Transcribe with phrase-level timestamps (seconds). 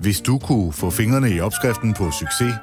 [0.00, 2.54] Hvis du kunne få fingrene i opskriften på succes,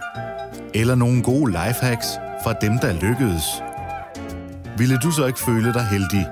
[0.74, 2.08] eller nogle gode lifehacks
[2.44, 3.44] fra dem, der lykkedes,
[4.78, 6.28] ville du så ikke føle dig heldig?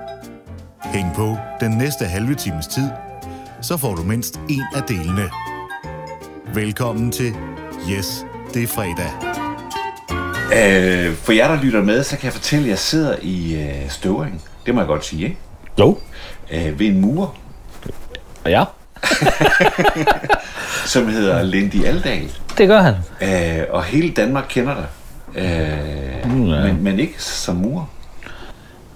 [0.84, 2.88] Hæng på den næste halve times tid,
[3.62, 5.30] så får du mindst en af delene.
[6.54, 7.36] Velkommen til
[7.90, 9.10] Yes, det er fredag.
[10.52, 13.90] Øh, for jer, der lytter med, så kan jeg fortælle, at jeg sidder i øh,
[13.90, 14.42] Støvring.
[14.66, 15.38] Det må jeg godt sige, ikke?
[15.78, 15.98] Jo.
[16.50, 17.34] Øh, ved en mur,
[18.46, 18.64] Ja,
[20.86, 22.30] som hedder Lindy Aldal.
[22.58, 22.94] det gør han.
[23.22, 24.86] Øh, og hele Danmark kender dig.
[25.42, 26.62] Øh, Mm, ja.
[26.62, 27.90] men, men ikke som mur.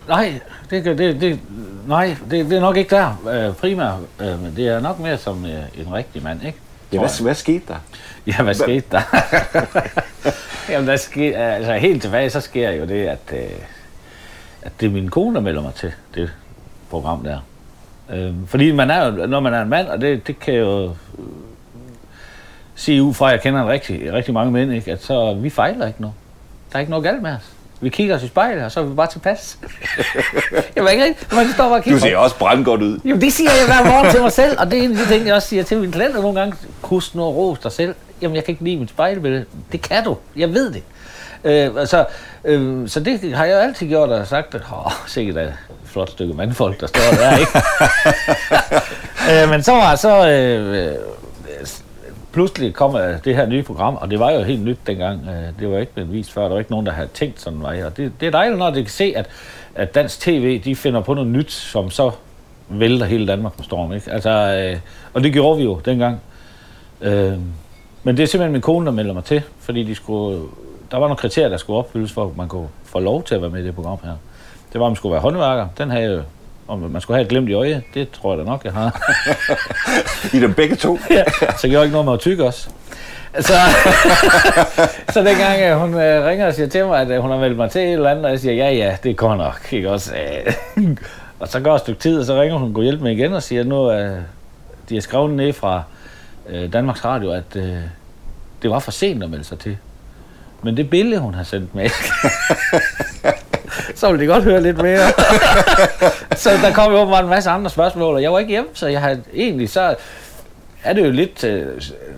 [0.09, 0.41] Nej,
[0.71, 1.41] det, det, det,
[1.87, 5.19] nej, det, det er nok ikke der øh, primært, øh, men det er nok mere
[5.19, 5.51] som øh,
[5.87, 6.59] en rigtig mand, ikke?
[6.93, 7.75] Ja, hvad, hvad skete der?
[8.27, 9.01] Ja, hvad skete der?
[10.71, 13.39] Jamen, der sker, altså helt tilbage, så sker jo det, at, øh,
[14.63, 16.31] at det er min kone, der melder mig til det
[16.91, 17.39] program der.
[18.13, 20.95] Øh, fordi man er jo, når man er en mand, og det, det kan jo
[22.79, 24.93] sige ud fra, at jeg kender en rigtig, rigtig mange mænd, ikke?
[24.93, 26.15] at så vi fejler ikke noget.
[26.73, 27.43] Der er ikke noget galt med os.
[27.81, 29.59] Vi kigger os i spejlet, og så er vi bare tilpas.
[30.77, 33.01] jeg var ikke rigtig, man står bare og kigger Du ser også brandgodt ud.
[33.05, 35.15] Jo, det siger jeg hver morgen til mig selv, og det er en af de
[35.15, 36.57] ting, jeg også siger til mine klienter nogle gange.
[36.83, 37.95] Kus nu og ros dig selv.
[38.23, 39.45] Jamen, jeg kan ikke lide mit spejlbillede.
[39.73, 40.17] Det kan du.
[40.37, 40.83] Jeg ved det.
[41.45, 42.05] Øh, altså,
[42.45, 45.55] øh, så det har jeg jo altid gjort og sagt, at åh, sikkert er et
[45.85, 47.53] flot stykke mandfolk, der står der, ikke?
[49.43, 50.29] øh, men så var så...
[50.29, 50.95] Øh,
[52.33, 55.29] pludselig kom øh, det her nye program, og det var jo helt nyt dengang.
[55.29, 56.43] Øh, det var ikke blevet vist før.
[56.43, 57.85] Der var ikke nogen, der havde tænkt sådan mig.
[57.87, 59.27] Og det, det er dejligt, når det kan se, at,
[59.75, 62.11] at dansk tv, de finder på noget nyt, som så
[62.69, 63.93] vælter hele Danmark på storm.
[63.93, 64.13] Ikke?
[64.13, 64.81] Altså, øh,
[65.15, 66.21] og det gjorde vi jo dengang.
[67.01, 67.33] Øh,
[68.03, 70.41] men det er simpelthen min kone, der melder mig til, fordi de skulle,
[70.91, 73.41] der var nogle kriterier, der skulle opfyldes, for at man kunne få lov til at
[73.43, 74.13] være med i det program her.
[74.73, 75.69] Det var, at man skulle være håndværker.
[75.79, 76.23] Den havde jeg jo-
[76.69, 79.15] om man skulle have et glimt i øje, det tror jeg da nok, jeg har.
[80.37, 80.99] I dem begge to.
[81.11, 81.25] Ja,
[81.57, 82.71] så gjorde jeg ikke noget med at tykke os.
[83.41, 83.53] Så,
[85.13, 87.57] så dengang øh, hun øh, ringer og siger til mig, at øh, hun har meldt
[87.57, 90.15] mig til et eller andet, og jeg siger, ja ja, det går nok, ikke også?
[91.41, 93.43] Og så går et stykke tid, og så ringer hun, gå hjælpe mig igen og
[93.43, 94.19] siger, nu øh,
[94.89, 95.83] de har skrevet ned fra
[96.73, 97.55] Danmarks Radio, at
[98.63, 99.77] det var for sent at melde sig til.
[100.63, 101.91] Men det billede, hun har sendt med,
[103.95, 105.07] så ville de godt høre lidt mere.
[106.43, 108.87] så der kom jo åbenbart en masse andre spørgsmål, og jeg var ikke hjemme, så
[108.87, 109.95] jeg havde egentlig så
[110.85, 111.67] er det jo lidt, øh,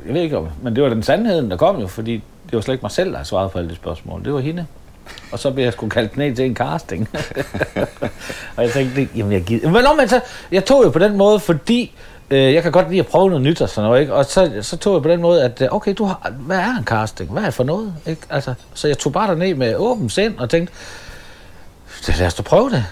[0.06, 2.12] jeg ved ikke om, men det var den sandheden, der kom jo, fordi
[2.50, 4.24] det var slet ikke mig selv, der svaret på alle de spørgsmål.
[4.24, 4.66] Det var hende.
[5.32, 7.08] Og så blev jeg sgu kaldt ned til en casting.
[8.56, 9.70] og jeg tænkte, jamen jeg gider.
[9.70, 10.20] Men, men så,
[10.52, 11.94] jeg tog jo på den måde, fordi
[12.30, 14.14] øh, jeg kan godt lide at prøve noget nyt og sådan noget, ikke?
[14.14, 16.78] Og så, så tog jeg på den måde, at øh, okay, du har, hvad er
[16.78, 17.30] en casting?
[17.30, 17.94] Hvad er det for noget?
[18.06, 18.22] Ikke?
[18.30, 20.74] Altså, så jeg tog bare derned med åben sind og tænkte,
[22.18, 22.84] lad os da prøve det.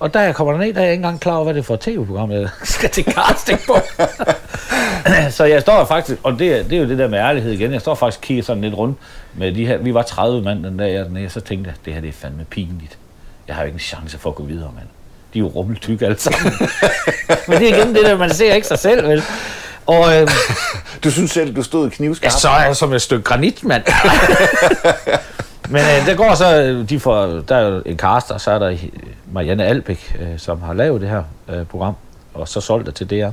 [0.00, 1.64] Og da jeg kommer derned, der er jeg ikke engang klar over, hvad det er
[1.64, 3.76] for et tv-program, jeg skal til casting på.
[5.36, 7.80] så jeg står faktisk, og det, det er jo det der med ærlighed igen, jeg
[7.80, 8.98] står faktisk og kigger sådan lidt rundt
[9.34, 11.94] med de her, vi var 30 mand den dag, jeg dernede, så tænkte jeg, det
[11.94, 12.98] her det er fandme pinligt.
[13.48, 14.86] Jeg har jo ikke en chance for at gå videre, mand.
[15.34, 16.52] De er jo rummeltykke alle sammen.
[17.48, 19.22] Men det er igen det der, man ser ikke sig selv, vel?
[19.86, 20.28] Og øh,
[21.04, 22.34] Du synes selv, du stod ja, knivskarpt.
[22.34, 23.82] så er jeg som et stykke granit, mand.
[25.70, 28.58] Men øh, der går så, øh, de får, der er jo en caster, så er
[28.58, 28.84] der øh,
[29.32, 31.94] Marianne Albæk, øh, som har lavet det her øh, program,
[32.34, 33.30] og så solgt det til DR.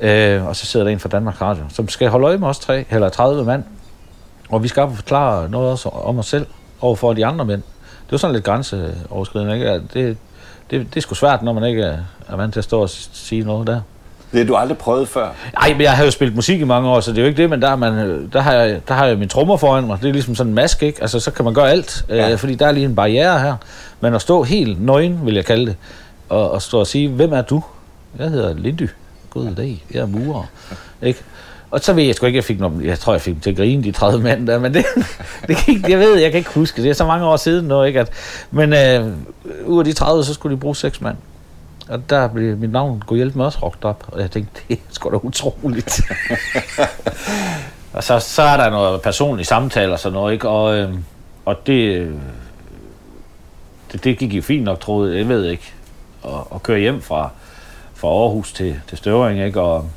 [0.00, 2.58] Øh, og så sidder der en fra Danmarks Radio, som skal holde øje med os
[2.58, 3.64] tre, eller 30 mand.
[4.48, 6.46] Og vi skal forklare noget også om os selv
[6.80, 7.62] over for de andre mænd.
[7.62, 9.82] Det er jo sådan lidt grænseoverskridende, ikke?
[9.94, 10.16] Det,
[10.70, 12.90] det, det er sgu svært, når man ikke er, er vant til at stå og
[12.90, 13.80] sige noget der.
[14.32, 15.28] Det har du aldrig prøvet før.
[15.52, 17.42] Nej, men jeg har jo spillet musik i mange år, så det er jo ikke
[17.42, 19.86] det, men der, er man, øh, der, har, jeg, der har jeg min trommer foran
[19.86, 19.98] mig.
[20.02, 21.02] Det er ligesom sådan en maske, ikke?
[21.02, 22.30] Altså, så kan man gøre alt, ja.
[22.30, 23.56] øh, fordi der er lige en barriere her.
[24.00, 25.76] Men at stå helt nøgen, vil jeg kalde det,
[26.28, 27.62] og, og stå og sige, hvem er du?
[28.18, 28.90] Jeg hedder Lindy.
[29.30, 30.44] God dag, jeg er murer.
[31.02, 31.22] ikke?
[31.70, 33.50] Og så ved jeg sgu ikke, jeg fik noget, jeg tror, jeg fik dem til
[33.50, 34.84] at grine, de 30 mænd der, men det,
[35.48, 37.68] det kan ikke, jeg ved, jeg kan ikke huske, det er så mange år siden
[37.68, 38.00] nu, ikke?
[38.00, 38.10] At,
[38.50, 39.12] men øh,
[39.64, 41.16] ud af de 30, så skulle de bruge seks mand.
[41.88, 44.74] Og der blev mit navn gå hjælp med også råbt op, og jeg tænkte, det
[44.74, 46.00] er sgu da utroligt.
[47.94, 50.48] og så, så er der noget personlig samtale og sådan noget, ikke?
[50.48, 50.94] Og, øh,
[51.44, 52.12] og det, øh,
[53.92, 55.72] det, det gik jo fint nok, troede jeg, jeg ved ikke,
[56.24, 57.30] at, at køre hjem fra,
[57.94, 59.60] fra Aarhus til, til Støvring, ikke?
[59.60, 59.90] Og,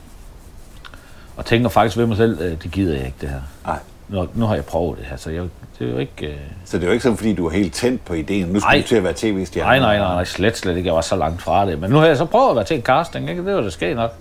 [1.39, 3.41] og tænker faktisk ved mig selv, øh, det gider jeg ikke, det her.
[3.65, 3.79] Nej.
[4.07, 5.43] Nu, nu har jeg prøvet det her, så jeg,
[5.79, 6.27] det er jo ikke...
[6.27, 6.33] Øh,
[6.65, 8.47] Så det er jo ikke sådan, fordi du er helt tændt på ideen.
[8.47, 8.81] Nu skal Nej.
[8.81, 9.69] du til at være tv-stjerne.
[9.69, 10.87] Nej, nej, nej, nej, slet, slet ikke.
[10.87, 11.79] Jeg var så langt fra det.
[11.79, 13.45] Men nu har jeg så prøvet at være til en casting, ikke?
[13.45, 14.11] Det var det ske nok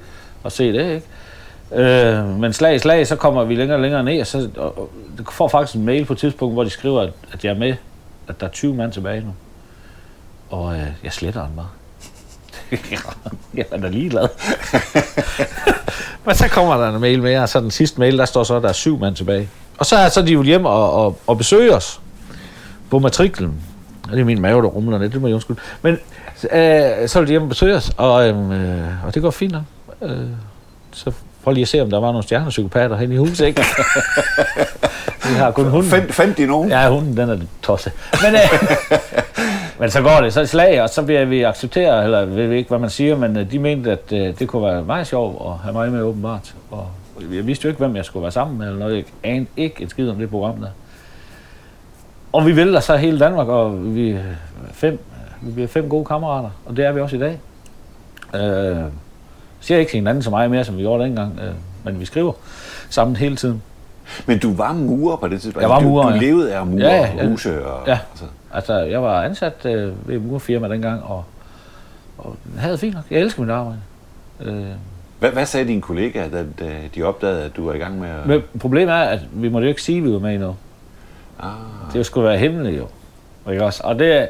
[0.44, 1.06] at se det, ikke?
[1.84, 4.78] Øh, men slag i slag, så kommer vi længere og længere ned, og så og,
[4.78, 4.90] og,
[5.30, 7.74] får faktisk en mail på et tidspunkt, hvor de skriver, at, at jeg er med,
[8.28, 9.34] at der er 20 mand tilbage nu.
[10.50, 11.68] Og øh, jeg sletter den bare.
[13.54, 14.28] jeg er da ligeglad.
[16.24, 18.56] Men så kommer der en mail mere, og så den sidste mail, der står så,
[18.56, 19.48] at der er syv mand tilbage.
[19.78, 22.00] Og så er så de jo hjem og, og, og besøger os
[22.90, 23.54] på matriklen.
[24.04, 25.60] Og det er min mave, der rumler lidt, det må jeg undskylde.
[25.82, 25.98] Men
[26.52, 29.62] øh, så vil de hjem og besøge os, og, øh, og det går fint nok.
[30.02, 30.16] Øh,
[30.92, 31.12] så
[31.44, 33.64] prøv lige at se, om der var nogle stjernepsykopater hen i huset, ikke?
[35.28, 35.90] Vi har kun hunden.
[35.90, 36.70] Fandt, fandt de nogen?
[36.70, 37.92] Ja, hunden, den er tosset.
[38.22, 38.98] Men, øh,
[39.78, 42.68] men så går det, så det slag, og så bliver vi accepteret, eller ved ikke,
[42.68, 45.52] hvad man siger, men øh, de mente, at øh, det kunne være meget sjovt at
[45.62, 46.54] have mig med åbenbart.
[46.70, 46.86] Og
[47.34, 48.96] jeg vidste jo ikke, hvem jeg skulle være sammen med, eller noget.
[48.96, 50.68] Jeg anede ikke et skid om det program der.
[52.32, 54.18] Og vi vælter så hele Danmark, og vi er
[54.72, 54.98] fem,
[55.42, 57.38] vi bliver fem gode kammerater, og det er vi også i dag.
[58.34, 58.76] Øh,
[59.60, 61.50] siger ikke til hinanden så meget mere, som vi gjorde dengang, øh,
[61.84, 62.32] men vi skriver
[62.90, 63.62] sammen hele tiden.
[64.26, 65.62] Men du var murer på det tidspunkt?
[65.62, 66.20] Jeg var murer, Du, du ja.
[66.20, 67.86] levede af murer Ja, ja, og huse og...
[67.86, 67.98] Ja.
[68.10, 68.24] Altså.
[68.54, 71.24] Altså, jeg var ansat øh, ved et murfirma dengang, og,
[72.18, 73.04] og havde det fint nok.
[73.10, 73.78] Jeg elsker mit arbejde.
[74.40, 74.64] Øh,
[75.18, 78.08] Hvad, hvad sagde dine kollegaer, da, da de opdagede, at du var i gang med
[78.08, 78.26] at...
[78.26, 80.56] men problemet er, at vi måtte jo ikke sige, at vi var med noget.
[81.42, 81.48] Ah,
[81.92, 82.86] Det skulle være hemmeligt jo.
[83.52, 83.80] Ikke også?
[83.84, 84.28] Og det,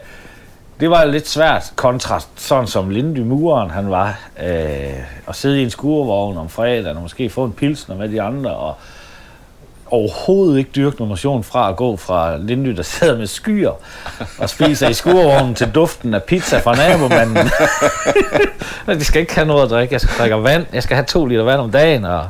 [0.81, 4.49] det var lidt svært kontrast, sådan som Lindy Muren han var, øh,
[5.29, 8.50] at sidde i en skurvogn om fredagen, og måske få en pilsner med de andre,
[8.50, 8.75] og
[9.90, 13.73] overhovedet ikke dyrke noget motion fra at gå fra Lindy, der sidder med skyer
[14.38, 17.50] og spiser i skurvognen til duften af pizza fra nabomanden.
[19.00, 19.93] de skal ikke have noget at drikke.
[19.93, 20.67] Jeg skal drikke vand.
[20.73, 22.29] Jeg skal have to liter vand om dagen, og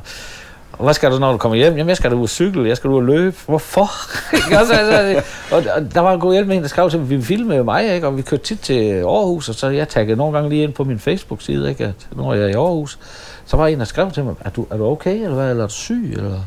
[0.79, 1.77] og hvad skal du, når du kommer hjem?
[1.77, 3.37] Jamen, jeg skal da ud og cykle, jeg skal ud og løbe.
[3.47, 3.91] Hvorfor?
[4.59, 7.23] Altså, og, og, der var en god hjælp med en, der skrev til mig, vi
[7.23, 8.07] filmede mig, ikke?
[8.07, 10.85] og vi kørte tit til Aarhus, og så jeg taggede nogle gange lige ind på
[10.85, 11.85] min Facebook-side, ikke?
[11.85, 12.99] at nu er jeg i Aarhus.
[13.47, 15.51] Så var en, der skrev til mig, er du, er du okay, eller hvad?
[15.51, 16.15] Eller er du syg?
[16.17, 16.41] Eller?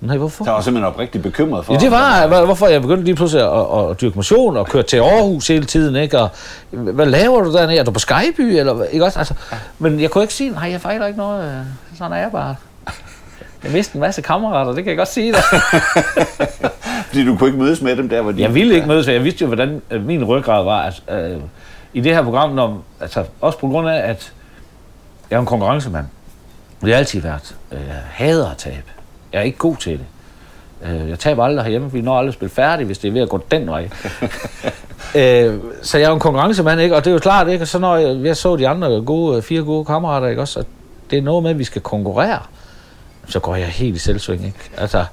[0.00, 0.44] Nej, hvorfor?
[0.44, 1.72] der var simpelthen oprigtigt bekymret for...
[1.72, 4.66] Ja, det var, hvor- hvorfor jeg begyndte lige pludselig at, at, at dyrke motion og
[4.66, 6.18] køre til Aarhus hele tiden, ikke?
[6.20, 6.28] Og,
[6.70, 7.78] hvad laver du dernede?
[7.78, 9.18] Er du på Skyby, eller ikke også?
[9.18, 9.34] Altså,
[9.78, 11.44] men jeg kunne ikke sige, nej, jeg fejler ikke noget.
[11.44, 11.66] øh,
[11.98, 12.56] Sådan er jeg bare.
[13.64, 15.42] Jeg mistede en masse kammerater, det kan jeg godt sige dig.
[17.08, 18.42] Fordi du kunne ikke mødes med dem der, hvor de...
[18.42, 20.82] Jeg ville ikke mødes, for jeg vidste jo, hvordan øh, min ryggrad var.
[20.82, 21.40] Altså, øh,
[21.92, 24.32] I det her program, når, altså, også på grund af, at
[25.30, 26.06] jeg er en konkurrencemand.
[26.80, 27.56] Det har altid været.
[27.72, 28.82] Øh, Jeg hader at tabe.
[29.36, 30.06] Jeg er ikke god til det.
[31.02, 33.12] Øh, Jeg taber aldrig herhjemme, for vi når aldrig at spille færdigt, hvis det er
[33.12, 33.82] ved at gå den vej.
[35.20, 36.96] øh, så jeg er jo en konkurrencemand, ikke?
[36.96, 37.62] Og det er jo klart, ikke?
[37.64, 40.42] Og så når jeg, jeg så de andre gode, fire gode kammerater, ikke?
[40.42, 40.66] Også, at
[41.10, 42.38] det er noget med, at vi skal konkurrere.
[43.28, 44.58] Så går jeg helt i selvsving, ikke?
[44.76, 45.04] Altså,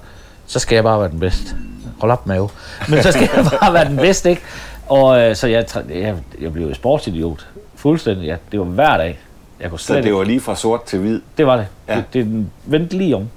[0.47, 1.55] så skal jeg bare være den bedste.
[1.99, 2.47] Hold op med
[2.89, 4.41] Men så skal jeg bare være den bedste, ikke?
[4.87, 7.47] Og øh, så jeg, jeg, jeg blev jo sportsidiot.
[7.75, 8.35] Fuldstændig, ja.
[8.51, 9.19] Det var hver dag.
[9.59, 11.21] Jeg kunne Så slet det ikke var lige fra sort til hvid.
[11.37, 11.67] det var det.
[11.87, 11.95] Ja.
[11.95, 13.29] Det, det den vendte lige om.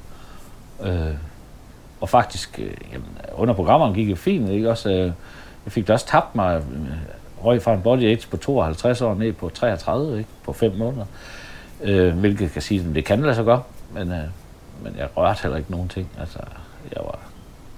[0.82, 1.14] Øh,
[2.00, 4.70] og faktisk, øh, jamen, under programmerne gik det fint, ikke?
[4.70, 5.12] Også, øh,
[5.64, 6.64] jeg fik da også tabt mig, øh,
[7.44, 10.30] røg fra en body age på 52 år ned på 33, ikke?
[10.44, 11.04] På 5 måneder.
[11.82, 13.62] Øh, hvilket kan sige, at det kan lade sig gøre,
[13.92, 14.24] men, øh,
[14.82, 16.08] men jeg rørte heller ikke nogen ting.
[16.20, 16.38] Altså,
[16.96, 17.18] jeg var,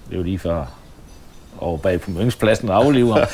[0.09, 0.65] det var lige før
[1.61, 3.15] over bag på møngspladsen og afliver.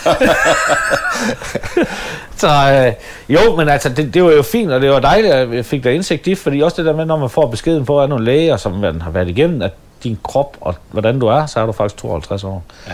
[2.41, 2.93] så øh,
[3.29, 5.83] jo, men altså, det, det, var jo fint, og det var dejligt, at jeg fik
[5.83, 8.25] der indsigt i, fordi også det der med, når man får beskeden på af nogle
[8.25, 9.73] læger, som man har været igennem, at
[10.03, 12.63] din krop og hvordan du er, så er du faktisk 52 år.
[12.87, 12.93] Ja.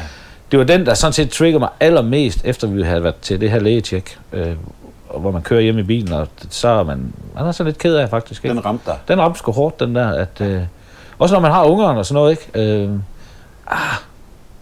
[0.52, 3.52] Det var den, der sådan set trigger mig allermest, efter vi havde været til det
[3.52, 4.56] her lægetjek, øh,
[5.10, 7.78] og hvor man kører hjem i bilen, og så er man, man er så lidt
[7.78, 8.46] ked af faktisk.
[8.46, 8.56] Ikke?
[8.56, 8.98] Den ramte dig.
[9.08, 10.10] Den ramte sgu hårdt, den der.
[10.10, 10.62] At, øh,
[11.20, 12.84] også når man har ungerne og sådan noget, ikke?
[12.84, 12.90] Øh,
[13.68, 13.98] ah,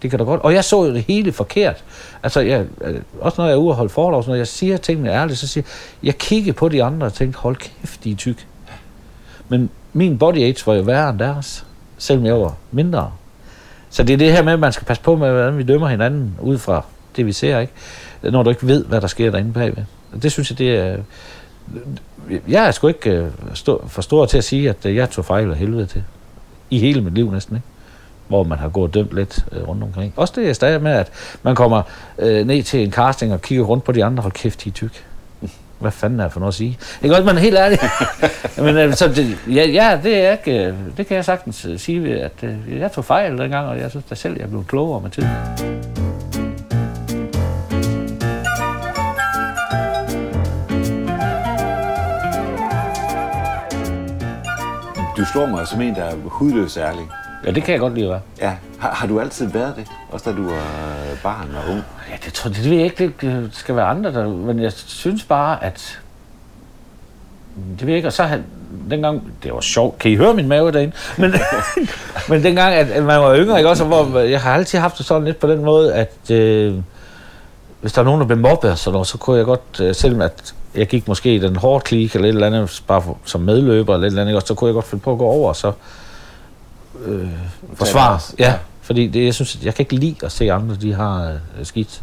[0.02, 0.40] det kan da godt.
[0.40, 1.84] Og jeg så jo det hele forkert.
[2.22, 5.10] Altså, jeg, øh, også når jeg er ude og holde forlov, når jeg siger tingene
[5.10, 5.64] ærligt, så siger
[6.02, 8.46] jeg, jeg kiggede på de andre og tænkte, hold kæft, de er tyk.
[9.48, 11.66] Men min body age var jo værre end deres,
[11.98, 13.12] selvom jeg var mindre.
[13.90, 15.88] Så det er det her med, at man skal passe på med, hvordan vi dømmer
[15.88, 16.84] hinanden ud fra
[17.16, 17.72] det, vi ser, ikke?
[18.22, 19.84] Når du ikke ved, hvad der sker derinde bagved.
[20.12, 20.92] Og Det synes jeg, det er...
[20.92, 20.98] Øh,
[22.48, 25.50] jeg er sgu ikke øh, stå, for stor til at sige, at jeg tog fejl
[25.50, 26.04] af helvede til.
[26.70, 27.66] I hele mit liv næsten, ikke?
[28.30, 30.12] Hvor man har gået dømt lidt øh, rundt omkring.
[30.16, 31.10] Også det er stadig med, at
[31.42, 31.82] man kommer
[32.18, 34.22] øh, ned til en casting og kigger rundt på de andre.
[34.22, 35.04] Hold kæft, de er tyk.
[35.78, 36.78] Hvad fanden er det for noget at sige?
[37.02, 37.78] Ikke også, man er helt ærlig.
[38.64, 41.78] Men øh, så det, ja, ja, det er ikke, øh, det kan jeg sagtens øh,
[41.78, 45.00] sige, at øh, jeg tog fejl dengang, og jeg synes da selv, jeg blev klogere
[45.00, 45.28] med tiden.
[55.16, 57.08] Du slår mig som en, der er hudløs ærlig.
[57.46, 58.20] Ja, det kan jeg godt lide være.
[58.40, 58.52] Ja.
[58.78, 59.86] Har, har du altid været det?
[60.10, 60.62] Også da du var
[61.22, 61.82] barn og ung?
[62.10, 64.72] Ja, det, tror, det ved jeg ikke, det øh, skal være andre, der, men jeg
[64.72, 66.00] synes bare, at
[67.78, 68.44] det ved jeg ikke, og så han,
[68.90, 70.96] dengang, det var sjovt, kan I høre min mave derinde?
[71.18, 71.34] Men,
[72.28, 74.98] men dengang, at, at man var yngre, ikke også, og hvor jeg har altid haft
[74.98, 76.74] det sådan lidt på den måde, at øh,
[77.80, 79.94] hvis der er nogen, der blev mobbet, og sådan noget, så kunne jeg godt, øh,
[79.94, 83.18] selvom at jeg gik måske i den hårde klik eller et eller andet, bare for,
[83.24, 85.24] som medløber eller et eller andet, og så kunne jeg godt finde på at gå
[85.24, 85.72] over og så
[87.04, 87.28] øh,
[87.74, 88.10] forsvare.
[88.10, 91.24] deres, Ja, fordi det, jeg synes, jeg kan ikke lide at se andre, de har
[91.58, 92.02] øh, skidt.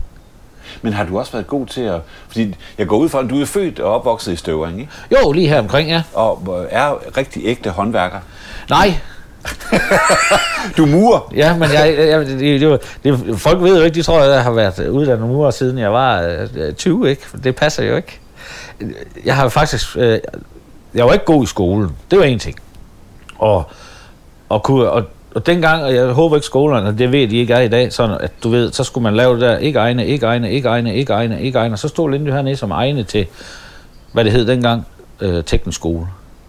[0.82, 2.02] Men har du også været god til at...
[2.28, 4.92] Fordi jeg går ud fra, at du er født og opvokset i Støvring, ikke?
[5.12, 6.04] Jo, lige her omkring, ja.
[6.14, 8.20] Og er rigtig ægte håndværker.
[8.70, 8.94] Nej,
[10.78, 11.32] Du er murer.
[11.36, 14.44] Ja, men jeg, jeg, det, det, det, folk ved jo ikke, de tror, at jeg
[14.44, 17.22] har været uddannet murer siden jeg var øh, 20, ikke?
[17.44, 18.20] Det passer jo ikke.
[19.26, 19.98] Jeg har faktisk...
[19.98, 20.20] Øh,
[20.94, 21.92] jeg var ikke god i skolen.
[22.12, 22.56] Det var en ting.
[23.38, 23.72] Og,
[24.50, 25.04] og, kunne, og,
[25.36, 27.94] og dengang, og jeg håber ikke skolerne, og det ved de ikke er i dag,
[27.94, 30.68] sådan at du ved, så skulle man lave det der, ikke egne, ikke egne, ikke
[30.68, 33.26] egne, ikke egne, ikke egne, og så stod Linde hernede som egne til,
[34.12, 34.86] hvad det hed dengang,
[35.22, 36.08] øh, teknisk skole.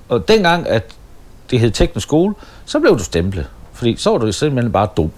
[0.08, 0.84] Og dengang, at
[1.50, 3.46] det hed teknisk skole, så blev du stemplet.
[3.72, 5.10] Fordi så var du simpelthen bare dum.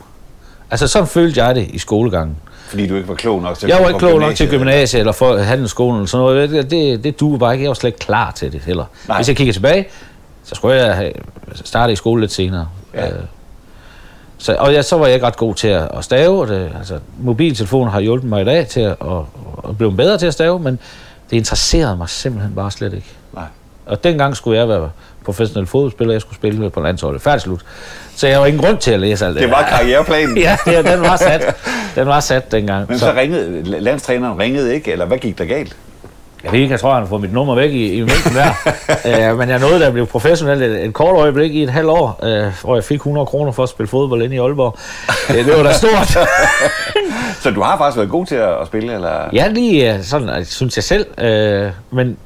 [0.71, 2.37] Altså sådan følte jeg det i skolegangen.
[2.69, 5.01] Fordi du ikke var klog nok til Jeg var ikke klog nok til gymnasiet.
[5.01, 6.51] eller for handelsskolen eller sådan noget.
[6.51, 7.63] Det, det, det duede bare ikke.
[7.63, 8.85] Jeg var slet ikke klar til det heller.
[9.09, 9.19] Nej.
[9.19, 9.89] Hvis jeg kigger tilbage,
[10.45, 11.13] så skulle jeg have
[11.55, 12.69] startet i skole lidt senere.
[12.95, 13.09] Ja.
[13.09, 13.15] Øh,
[14.39, 16.47] så, og jeg, så var jeg ikke ret god til at, at stave.
[16.47, 19.23] Det, altså, mobiltelefonen har hjulpet mig i dag til at, at,
[19.69, 20.79] at blive bedre til at stave, men
[21.31, 23.11] det interesserede mig simpelthen bare slet ikke.
[23.33, 23.45] Nej.
[23.87, 24.91] Og dengang skulle jeg være
[25.25, 27.23] professionel fodboldspiller, jeg skulle spille på landsholdet.
[27.23, 27.61] Færdig slut.
[28.17, 29.43] Så jeg var ingen grund til at læse alt det.
[29.43, 30.39] Det var karriereplanen.
[30.47, 31.57] Ja, det, den var sat.
[31.95, 32.89] Den var sat dengang.
[32.89, 35.77] Men så ringede, landstræneren ringede ikke, eller hvad gik der galt?
[36.45, 39.31] Jeg ved ikke, jeg tror, han har fået mit nummer væk i, i mængden der.
[39.31, 42.21] uh, men jeg nåede da blive professionel et, et kort øjeblik i et halvt år,
[42.23, 42.29] uh,
[42.65, 44.79] hvor jeg fik 100 kroner for at spille fodbold inde i Aalborg.
[45.31, 46.27] Uh, det var da stort.
[47.43, 49.29] Så du har faktisk været god til at at spille, eller?
[49.33, 51.07] ja, lige uh, sådan, uh, synes jeg selv.
[51.19, 52.17] Uh, men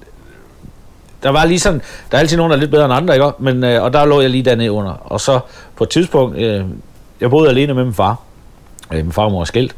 [1.23, 3.30] der var lige sådan, der er altid nogen, der er lidt bedre end andre, ikke?
[3.38, 4.92] Men, uh, og der lå jeg lige dernede under.
[5.04, 5.40] Og så
[5.76, 6.62] på et tidspunkt, uh,
[7.21, 8.16] jeg boede alene med min far.
[8.94, 9.74] Øh, min farmor er skilt.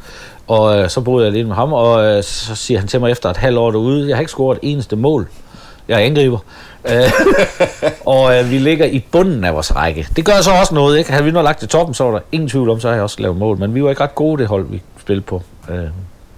[0.46, 3.10] Og øh, så boede jeg alene med ham, og øh, så siger han til mig
[3.10, 5.28] efter et halvt år derude, jeg har ikke scoret et eneste mål.
[5.88, 6.38] Jeg er angriber.
[6.84, 7.12] Øh,
[8.14, 10.08] og øh, vi ligger i bunden af vores række.
[10.16, 11.10] Det gør så også noget, ikke?
[11.10, 13.02] Havde vi nu lagt til toppen, så var der ingen tvivl om, så har jeg
[13.02, 13.58] også lavet mål.
[13.58, 15.42] Men vi var ikke ret gode, det hold, vi spillede på.
[15.70, 15.88] Øh,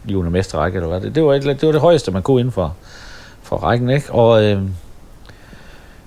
[0.09, 2.41] i under mesterrække, eller hvad det, det var, et, det var det højeste, man kunne
[2.41, 2.75] inden for,
[3.43, 4.13] for rækken, ikke?
[4.13, 4.63] Og, øh,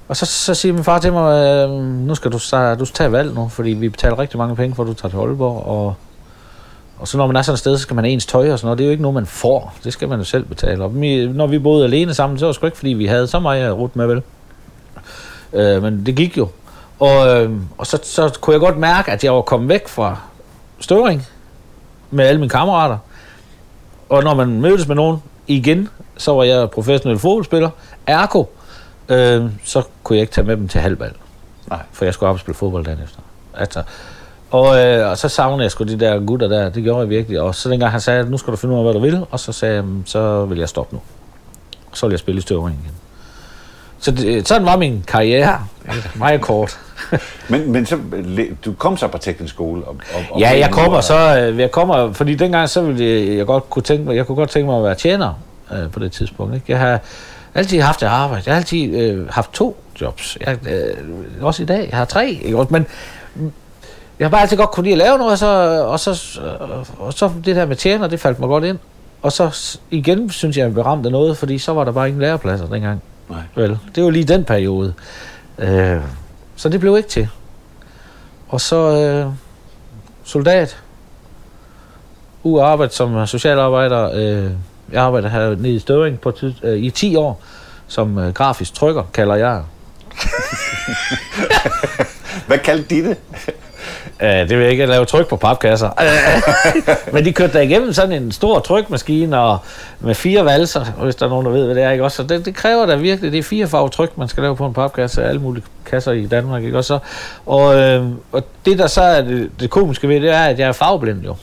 [0.07, 3.11] og så, så siger min far til mig, øh, nu skal du, så, du tage
[3.11, 5.95] valg nu, fordi vi betaler rigtig mange penge, for at du tager til Aalborg, og
[7.01, 8.59] og så når man er sådan et sted, så skal man have ens tøj og
[8.59, 8.77] sådan noget.
[8.77, 9.73] Det er jo ikke noget, man får.
[9.83, 10.83] Det skal man jo selv betale.
[10.83, 13.27] Og vi, når vi boede alene sammen, så var det sgu ikke, fordi vi havde
[13.27, 14.21] så meget at rute med, vel?
[15.53, 16.47] Øh, men det gik jo.
[16.99, 20.17] Og, øh, og så, så kunne jeg godt mærke, at jeg var kommet væk fra
[20.79, 21.27] Støvring
[22.11, 22.97] med alle mine kammerater.
[24.09, 25.17] Og når man mødtes med nogen
[25.47, 27.69] igen, så var jeg professionel fodboldspiller.
[28.07, 28.43] Ergo,
[29.09, 31.11] øh, så kunne jeg ikke tage med dem til halvbal.
[31.69, 31.79] Nej.
[31.91, 33.19] For jeg skulle op og spille fodbold dagen efter.
[33.53, 33.83] Altså,
[34.51, 37.41] og, øh, og så savnede jeg sgu de der gutter der, det gjorde jeg virkelig.
[37.41, 39.39] Og så dengang han sagde, nu skal du finde ud af, hvad du vil, og
[39.39, 41.01] så sagde jeg, "Jamen, så vil jeg stoppe nu.
[41.93, 42.93] Så vil jeg spille i støvring igen.
[43.99, 45.59] Så det, sådan var min karriere.
[46.15, 46.79] Meget kort.
[47.49, 47.97] Men, men så,
[48.65, 49.83] du kom så på teknisk skole?
[49.83, 49.95] Og,
[50.31, 53.45] og, Ja, jeg kommer og- så, øh, jeg kommer, fordi dengang så ville jeg, jeg
[53.45, 55.33] godt kunne tænke mig, jeg kunne godt tænke mig at være tjener
[55.73, 56.53] øh, på det tidspunkt.
[56.55, 56.65] Ikke?
[56.69, 56.99] Jeg har
[57.55, 58.43] altid haft et arbejde.
[58.45, 60.37] Jeg har altid øh, haft to jobs.
[60.45, 60.93] Jeg, øh,
[61.41, 61.87] også i dag.
[61.89, 62.39] Jeg har tre.
[62.43, 62.57] Ikke?
[62.57, 62.73] også?
[62.73, 62.85] Men
[63.35, 63.51] mm,
[64.21, 65.47] jeg har bare altid godt kunne lide at lave noget, og så,
[65.85, 66.39] og så,
[66.99, 68.79] og så det der med tjener, det faldt mig godt ind.
[69.21, 72.07] Og så igen synes jeg, jeg blev ramt af noget, fordi så var der bare
[72.07, 73.01] ingen lærepladser dengang.
[73.29, 73.39] Nej.
[73.55, 74.93] Vel, det var lige den periode.
[75.57, 76.01] Øh,
[76.55, 77.27] så det blev ikke til.
[78.49, 79.33] Og så øh,
[80.23, 80.77] soldat.
[82.43, 84.11] Ude at arbejde som socialarbejder.
[84.13, 84.51] Øh,
[84.91, 87.41] jeg arbejder her nede i Støvring på øh, i 10 år
[87.87, 89.63] som øh, grafisk trykker, kalder jeg.
[92.47, 93.17] Hvad kaldte de det?
[94.21, 95.89] Øh, det vil jeg ikke lave tryk på papkasser.
[97.13, 99.57] Men de kørte der igennem sådan en stor trykmaskine og
[99.99, 101.91] med fire valser, hvis der er nogen, der ved, hvad det er.
[101.91, 102.03] Ikke?
[102.03, 104.55] Også, så det, det kræver da virkelig, det er fire farve tryk, man skal lave
[104.55, 106.63] på en papkasse, alle mulige kasser i Danmark.
[106.63, 106.77] Ikke?
[106.77, 106.99] Også, så,
[107.45, 110.67] og, øh, og det, der så er det, det komiske ved det, er, at jeg
[110.67, 111.35] er farveblind jo.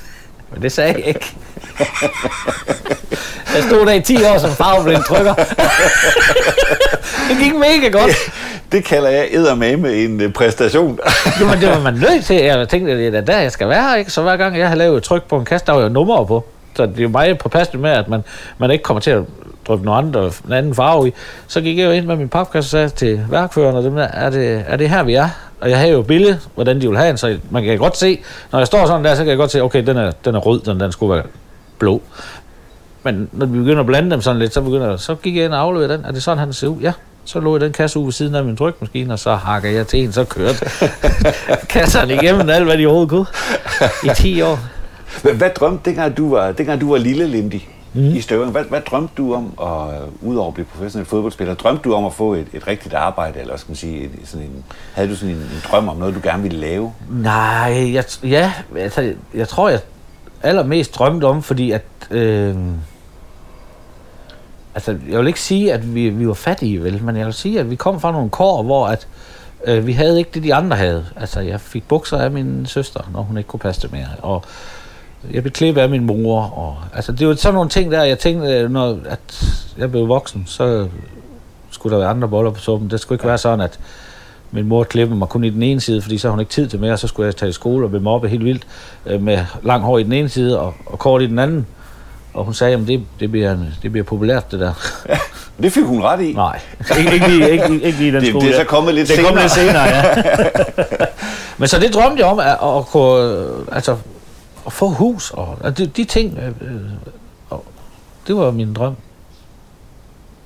[0.52, 1.34] Men det sagde jeg ikke.
[3.54, 5.34] Jeg stod der i 10 år som farveblind trykker.
[7.28, 8.16] det gik mega godt.
[8.72, 10.98] Det kalder jeg eddermame en øh, præstation.
[11.40, 12.36] Jamen, det var man nødt til.
[12.36, 14.10] Jeg tænkte, at det er der, jeg skal være, ikke?
[14.10, 16.24] Så hver gang jeg har lavet et tryk på en kasse, der var jo nummer
[16.24, 16.44] på.
[16.74, 18.24] Så det er jo meget påpasseligt med, at man,
[18.58, 19.22] man ikke kommer til at
[19.68, 21.12] dryppe noget andet, en anden farve i.
[21.46, 24.02] Så gik jeg jo ind med min papkasse og sagde til værkføreren, og dem der,
[24.02, 25.28] er det, er det her, vi er?
[25.60, 27.96] Og jeg havde jo et billede, hvordan de ville have en, så man kan godt
[27.96, 28.20] se,
[28.52, 30.38] når jeg står sådan der, så kan jeg godt se, okay, den er, den er
[30.38, 31.24] rød, den, den skulle være
[31.78, 32.02] blå.
[33.02, 35.52] Men når vi begynder at blande dem sådan lidt, så, begynder, så gik jeg ind
[35.52, 36.04] og afleverede den.
[36.04, 36.80] Er det sådan, han ser ud?
[36.80, 36.92] Ja.
[37.26, 39.86] Så lå jeg den kasse ude ved siden af min trykmaskine, og så hakker jeg
[39.86, 40.58] til en, så kørte
[41.70, 43.26] kasserne igennem alt, hvad de overhovedet kunne.
[44.04, 44.58] I 10 år.
[45.22, 47.60] Hvad, hvad drømte dengang du var, dengang du var lille, Lindy?
[47.96, 48.14] mm.
[48.16, 48.52] i Støvring.
[48.52, 52.12] Hvad, hvad drømte du om, og udover at blive professionel fodboldspiller, drømte du om at
[52.12, 54.64] få et, et rigtigt arbejde, eller skal man sige, et, sådan en,
[54.94, 56.92] havde du sådan en, en drøm om noget, du gerne ville lave?
[57.10, 59.80] Nej, jeg, ja, altså, jeg tror, jeg
[60.42, 61.82] allermest drømte om, fordi at...
[62.10, 62.56] Øh,
[64.76, 67.60] altså, jeg vil ikke sige, at vi, vi var fattige, vel, men jeg vil sige,
[67.60, 69.06] at vi kom fra nogle kår, hvor at,
[69.64, 71.06] øh, vi havde ikke det, de andre havde.
[71.16, 74.42] Altså, jeg fik bukser af min søster, når hun ikke kunne passe det mere, og
[75.32, 78.18] jeg blev klippet af min mor, og altså, det var sådan nogle ting der, jeg
[78.18, 79.44] tænkte, øh, når at
[79.78, 80.88] jeg blev voksen, så
[81.70, 82.90] skulle der være andre boller på suppen.
[82.90, 83.78] Det skulle ikke være sådan, at
[84.50, 86.68] min mor klippede mig kun i den ene side, fordi så har hun ikke tid
[86.68, 88.66] til mere, og så skulle jeg tage i skole og blive mobbet helt vildt
[89.06, 91.66] øh, med lang hår i den ene side og, og kort i den anden.
[92.36, 94.72] Og hun sagde, at det, det, bliver, det bliver populært, det der.
[95.08, 95.18] Ja,
[95.62, 96.32] det fik hun ret i.
[96.32, 96.60] Nej,
[96.98, 98.46] ikke, ikke, lige, ikke, ikke lige den det, skole.
[98.46, 99.32] Det er så kommet lidt det senere.
[99.32, 100.14] Det lidt senere, ja.
[101.58, 103.96] Men så det drømte jeg om, at, at, kunne, altså,
[104.66, 106.80] at få hus, og at de, de ting, øh, øh,
[107.50, 107.64] og
[108.26, 108.96] det var min drøm.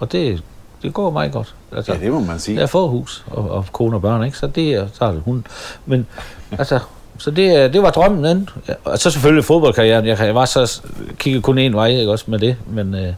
[0.01, 0.43] Og det,
[0.83, 1.55] det går meget godt.
[1.77, 2.61] Altså, Ja, det må man sige.
[2.61, 4.39] Jeg får hus og, og kone og børn, ikke?
[4.39, 5.47] Så det er, så er det hun.
[5.87, 6.07] Men
[6.59, 6.79] altså,
[7.21, 8.49] så det, øh, det var drømmen den.
[8.85, 10.07] Og så selvfølgelig fodboldkarrieren.
[10.07, 10.83] Jeg, jeg var så
[11.19, 12.57] kiggede kun en vej, ikke også med det.
[12.67, 13.13] Men, øh,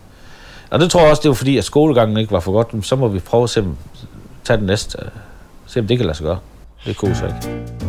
[0.71, 2.87] og det tror jeg også, det var fordi, at skolegangen ikke var for godt.
[2.87, 3.77] Så må vi prøve at se, om,
[4.45, 4.99] tage den næste.
[5.03, 5.09] Øh,
[5.67, 6.39] se om det kan lade sig gøre.
[6.87, 7.82] Det kunne så ikke.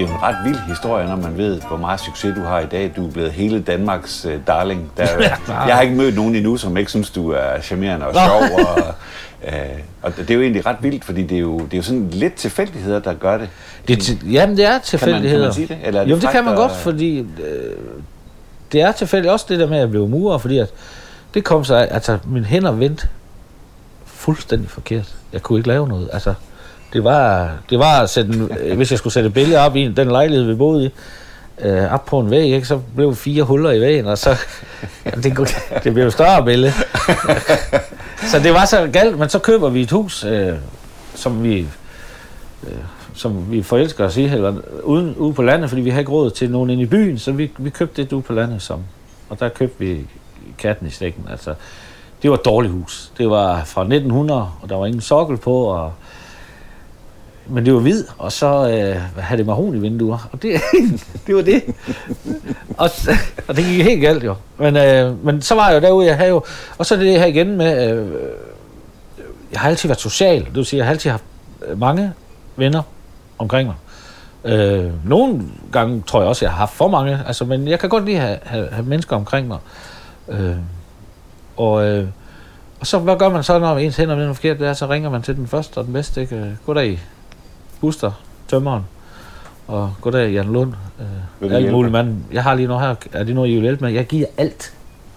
[0.00, 2.60] Det er jo en ret vild historie, når man ved, hvor meget succes du har
[2.60, 2.92] i dag.
[2.96, 4.92] Du er blevet hele Danmarks uh, darling.
[4.96, 5.06] Der,
[5.66, 8.66] jeg har ikke mødt nogen endnu, som ikke synes, du er charmerende og sjov.
[8.66, 8.94] Og,
[9.42, 9.52] uh,
[10.02, 12.10] og det er jo egentlig ret vildt, fordi det er jo, det er jo sådan
[12.10, 13.48] lidt tilfældigheder, der gør det.
[13.88, 15.38] Det, er til, jamen, det er tilfældigheder.
[15.38, 15.78] Kan man sige det?
[15.84, 17.26] Eller er det jo, det kan man godt, fordi øh,
[18.72, 20.68] det er tilfældigt også det der med at blive murer, fordi at
[21.34, 23.08] det kom så, altså mine hænder vendte
[24.04, 25.14] fuldstændig forkert.
[25.32, 26.10] Jeg kunne ikke lave noget.
[26.12, 26.34] Altså,
[26.92, 29.88] det var, det var at sætte en, hvis jeg skulle sætte et billede op i
[29.88, 30.90] den lejlighed, vi boede i,
[31.60, 34.36] øh, op på en væg, ikke, så blev fire huller i væggen, og så,
[35.06, 35.38] jamen, det,
[35.84, 36.72] det blev et større billede.
[38.30, 40.54] så det var så galt, men så køber vi et hus, øh,
[41.14, 41.66] som vi
[42.66, 42.78] øh,
[43.14, 46.30] som vi forelsker os i, eller uden, ude på landet, fordi vi har ikke råd
[46.30, 48.80] til nogen inde i byen, så vi, vi købte det ude på landet, som,
[49.28, 50.06] og der købte vi
[50.58, 51.26] katten i stikken.
[51.30, 51.54] Altså,
[52.22, 53.12] det var et dårligt hus.
[53.18, 55.92] Det var fra 1900, og der var ingen sokkel på, og,
[57.46, 60.60] men det var hvid, og så øh, havde det marron i vinduer, og det,
[61.26, 61.62] det var det.
[62.78, 62.90] og,
[63.48, 64.34] og det gik helt galt jo.
[64.58, 66.42] Men, øh, men så var jeg jo derude, jeg havde jo,
[66.78, 68.12] og så er det her igen med, øh, øh
[69.52, 71.24] jeg har altid været social, det vil sige, jeg har altid haft
[71.68, 72.12] øh, mange
[72.56, 72.82] venner
[73.38, 73.76] omkring mig.
[74.44, 77.88] Øh, nogle gange tror jeg også, jeg har haft for mange, altså, men jeg kan
[77.88, 79.58] godt lide at have, have, have mennesker omkring mig.
[80.28, 80.56] Øh,
[81.56, 82.06] og, øh,
[82.80, 84.58] og så, hvad gør man så, når ens hænder er forkert?
[84.58, 86.20] Det er, så ringer man til den første og den bedste.
[86.20, 86.36] Ikke?
[86.36, 87.00] Øh, goddag,
[87.80, 88.12] Buster,
[88.48, 88.82] tømmeren.
[89.66, 90.72] Og goddag, Jan Lund.
[91.40, 92.16] Øh, alt muligt, mand.
[92.32, 92.94] Jeg har lige noget her.
[93.12, 93.92] Er det noget, I vil hjælpe med?
[93.92, 94.72] Jeg giver alt.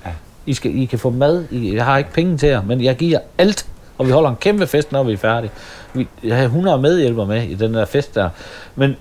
[0.05, 0.11] Ja.
[0.45, 1.45] I, skal, I kan få mad.
[1.51, 3.65] I, jeg har ikke penge til jer, men jeg giver alt.
[3.97, 5.51] Og vi holder en kæmpe fest, når vi er færdige.
[5.93, 8.29] Vi, jeg har 100 medhjælper med i den der fest der.
[8.75, 8.95] Men,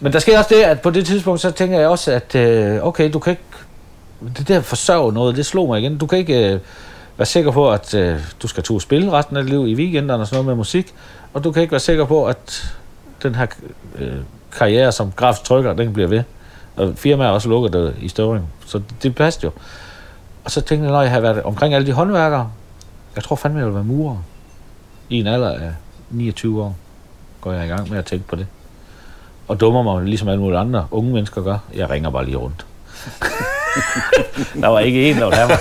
[0.00, 2.86] men der sker også det, at på det tidspunkt, så tænker jeg også, at øh,
[2.86, 3.42] okay, du kan ikke...
[4.38, 5.98] Det der forsørge noget, det slog mig igen.
[5.98, 6.60] Du kan ikke øh,
[7.16, 10.22] være sikker på, at øh, du skal turde spille resten af dit liv i weekenderne
[10.22, 10.94] og sådan noget med musik.
[11.34, 12.74] Og du kan ikke være sikker på, at
[13.22, 13.46] den her
[13.98, 14.16] øh,
[14.52, 16.22] karriere som grafisk trykker, den bliver ved.
[16.76, 18.48] Og firmaer også lukket det i Støvring.
[18.66, 19.50] Så det, det passede jo.
[20.44, 22.50] Og så tænkte jeg, når jeg har været omkring alle de håndværkere,
[23.16, 24.16] jeg tror fandme, jeg vil være murer.
[25.08, 25.72] I en alder af
[26.10, 26.76] 29 år
[27.40, 28.46] går jeg i gang med at tænke på det.
[29.48, 31.58] Og dummer mig, ligesom alle mulige andre unge mennesker gør.
[31.74, 32.66] Jeg ringer bare lige rundt.
[34.62, 35.58] der var ikke en, der have mig.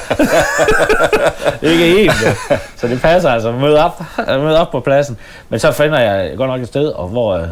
[1.72, 2.10] ikke en.
[2.10, 2.58] Der.
[2.76, 3.52] Så det passer altså.
[3.52, 5.18] Møde op, møde op på pladsen.
[5.50, 7.48] Men så finder jeg godt nok et sted, og hvor, øh,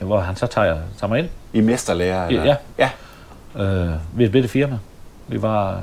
[0.00, 1.28] hvor han så tager, tager mig ind.
[1.52, 2.26] I mesterlærer?
[2.26, 2.44] Eller?
[2.44, 2.56] Ja.
[2.78, 2.90] ja.
[3.62, 4.78] Øh, vi er et bitte firma.
[5.28, 5.80] Vi var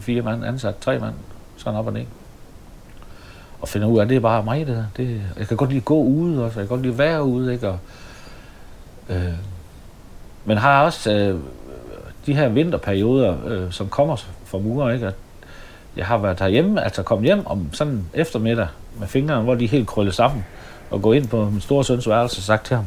[0.00, 1.14] fire mand ansat, tre mand,
[1.56, 2.04] sådan op og ned.
[3.60, 4.84] Og finder ud af, at det er bare mig, det der.
[4.96, 7.24] Det, jeg kan godt lide at gå ude også, jeg kan godt lide at være
[7.24, 7.68] ude, ikke?
[7.68, 7.78] Og,
[9.08, 9.32] øh,
[10.44, 11.40] men har også øh,
[12.26, 15.06] de her vinterperioder, øh, som kommer fra murer, ikke?
[15.06, 15.14] At
[15.96, 18.66] jeg har været herhjemme, altså kommet hjem om sådan en eftermiddag
[18.98, 20.44] med fingrene, hvor de helt krøllet sammen,
[20.90, 22.86] og gå ind på min store søns værelse og sagt til ham,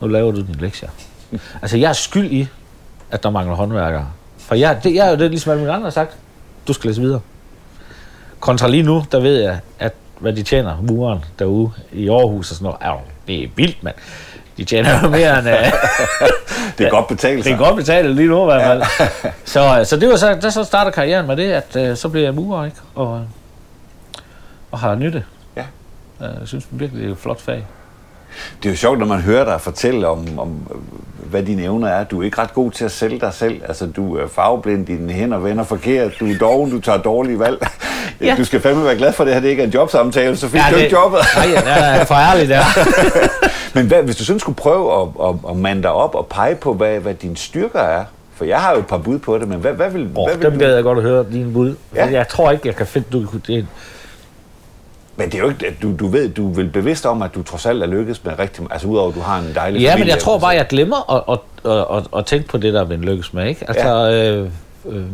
[0.00, 0.88] nu laver du din lektier.
[1.62, 2.46] altså jeg er skyld i,
[3.10, 4.08] at der mangler håndværkere.
[4.38, 6.16] For jeg, det, jeg er jo det, ligesom alle mine andre har sagt,
[6.68, 7.20] du skal læse videre.
[8.40, 12.56] Kontra lige nu, der ved jeg, at hvad de tjener, muren derude i Aarhus og
[12.56, 13.94] sådan noget, er, det er vildt, mand.
[14.56, 15.48] De tjener jo mere end...
[15.48, 15.54] Uh,
[16.78, 17.52] Det er godt betalt det sig.
[17.52, 18.82] er godt betalt lige nu i hvert fald.
[19.44, 22.22] så, så det var så, der så starter karrieren med det, at uh, så blev
[22.22, 22.76] jeg murer, ikke?
[22.94, 23.24] Og,
[24.70, 25.24] og har nytte.
[25.56, 25.64] Ja.
[26.20, 27.66] Jeg synes virkelig, det er et flot fag.
[28.62, 30.48] Det er jo sjovt, når man hører dig fortælle om, om
[31.30, 32.04] hvad dine evner er.
[32.04, 33.60] Du er ikke ret god til at sælge dig selv.
[33.68, 37.68] Altså, du er farveblind, dine hænder vender forkert, du er doven, du tager dårlige valg.
[38.20, 38.34] Ja.
[38.38, 40.60] Du skal fandme være glad for det her, det ikke er en jobsamtale, så fik
[40.60, 41.20] ja, du ikke jobbet.
[41.36, 42.62] Nej, ja, det er for ærligt, ja.
[43.74, 46.54] Men hvad, hvis du sådan skulle prøve at, at, at mande dig op og pege
[46.54, 48.04] på, hvad, hvad dine styrker er,
[48.36, 50.36] for jeg har jo et par bud på det, men hvad, hvad vil, oh, hvad
[50.36, 50.64] vil dem du...
[50.64, 51.74] jeg godt at høre, dine bud.
[51.94, 52.06] Ja.
[52.06, 53.06] Jeg tror ikke, jeg kan finde...
[53.12, 53.66] Du, det,
[55.16, 57.34] men det er jo ikke, at du, du ved, du er vel bevidst om, at
[57.34, 59.92] du trods alt er lykkedes med rigtig, altså udover at du har en dejlig Ja,
[59.92, 62.74] familie, men jeg tror bare, jeg glemmer at, at, at, at, at tænke på det,
[62.74, 63.64] der er lykkes med, ikke?
[63.68, 64.32] Altså, ja.
[64.32, 64.50] øh,
[64.88, 65.04] øh,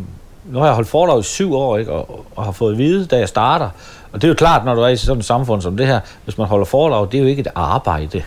[0.45, 1.93] nu har jeg holdt foredrag i syv år, ikke?
[1.93, 3.69] Og, og har fået at vide, da jeg starter,
[4.13, 6.01] og det er jo klart, når du er i sådan et samfund som det her,
[6.25, 8.23] hvis man holder foredrag, det er jo ikke et arbejde.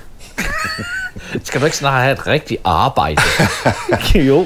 [1.43, 3.21] Skal du ikke snart have et rigtigt arbejde?
[4.27, 4.45] jo.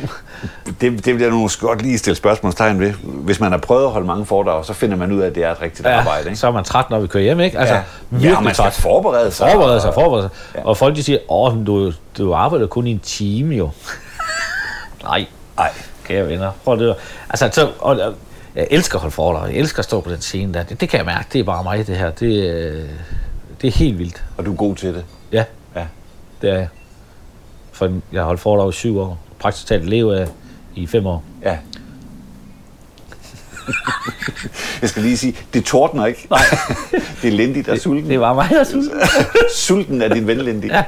[0.81, 2.93] Det, det vil jeg nu måske godt lige stille spørgsmålstegn ved.
[3.03, 5.43] Hvis man har prøvet at holde mange foredrag, så finder man ud af, at det
[5.43, 6.25] er et rigtigt ja, arbejde.
[6.25, 6.35] Ikke?
[6.35, 7.59] så er man træt, når vi kører hjem, ikke?
[7.59, 7.81] Altså, ja.
[8.21, 8.73] ja, man skal træt.
[8.73, 9.51] forberede sig.
[9.51, 10.59] Forberede sig, forberede sig.
[10.59, 10.67] Ja.
[10.67, 13.69] Og folk de siger, åh, du, du arbejder kun i en time jo.
[15.03, 15.25] Nej.
[15.57, 15.71] Nej.
[16.03, 16.51] Kære venner.
[16.63, 16.95] Prøv det.
[17.29, 17.99] Altså, så, og,
[18.55, 19.49] jeg elsker at holde foredrag.
[19.49, 20.63] Jeg elsker at stå på den scene der.
[20.63, 21.27] Det, det kan jeg mærke.
[21.33, 22.11] Det er bare mig, det her.
[22.11, 22.89] Det, øh,
[23.61, 24.23] det er helt vildt.
[24.37, 25.05] Og du er god til det?
[25.31, 25.43] Ja.
[25.75, 25.85] Ja.
[26.41, 26.67] Det er jeg.
[27.71, 29.17] For jeg har holdt foredrag i syv år.
[29.39, 30.27] Praktisk talt lever af
[30.75, 31.23] i fem år.
[31.43, 31.57] Ja.
[34.81, 36.27] jeg skal lige sige, det tordner ikke.
[36.29, 36.39] Nej.
[37.21, 38.09] det er Lindy, er sulten.
[38.09, 38.91] Det var mig, der er sulten.
[39.55, 40.65] sulten er din ven, Lindy.
[40.65, 40.83] Ja.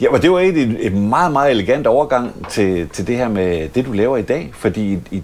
[0.00, 3.68] Ja, og det var et, et meget, meget elegant overgang til, til det her med
[3.68, 4.50] det, du laver i dag.
[4.52, 5.22] Fordi i,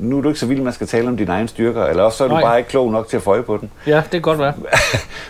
[0.00, 2.18] nu er du ikke så vild, man skal tale om dine egne styrker, eller også
[2.18, 2.42] så er du Nej.
[2.42, 3.70] bare ikke klog nok til at få øje på den.
[3.86, 4.52] Ja, det kan godt være.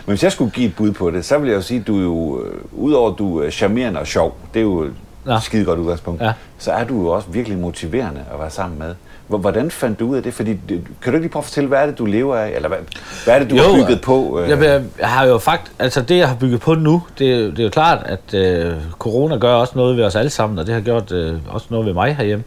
[0.05, 1.87] Men hvis jeg skulle give et bud på det, så vil jeg jo sige, at
[1.87, 4.87] du er jo, øh, udover at du er charmerende og sjov, det er jo
[5.27, 5.39] Ja.
[5.39, 6.31] skide godt udgangspunkt, Ja.
[6.59, 8.95] så er du jo også virkelig motiverende at være sammen med.
[9.27, 10.33] Hvor- Hvordan fandt du ud af det?
[10.33, 12.49] Fordi, kan du ikke lige prøve at fortælle, hvad er det, du lever af?
[12.55, 12.77] Eller hvad,
[13.25, 14.39] hvad er det, du Jo, har bygget på?
[14.39, 14.49] øh?
[14.49, 17.37] Jeg, vil- jeg har jo faktisk, altså det jeg har bygget på nu, det, er-
[17.49, 20.65] det er jo klart, at øh, corona gør også noget ved os alle sammen, og
[20.67, 22.43] det har gjort øh, også noget ved mig herhjemme,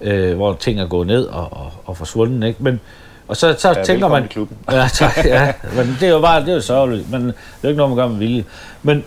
[0.00, 2.62] øh, hvor ting er gået ned og, og, og forsvundet, ikke?
[2.62, 2.80] Men,
[3.28, 4.24] og så, så Ja, tænker man...
[4.24, 4.56] i klubben.
[4.72, 5.52] Ja, tak, ja.
[5.76, 7.96] Men det er jo bare, det er jo sørgeligt, men det er jo ikke noget,
[7.96, 8.44] man gør med vilje.
[8.82, 9.04] Men,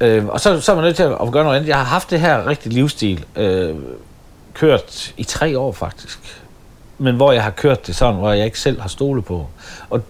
[0.00, 1.68] øh, og så, så er man nødt til at gøre noget andet.
[1.68, 3.74] Jeg har haft det her rigtig livsstil, øh,
[4.54, 6.42] kørt i tre år faktisk.
[6.98, 9.46] Men hvor jeg har kørt det sådan, hvor jeg ikke selv har stole på.
[9.90, 10.02] Og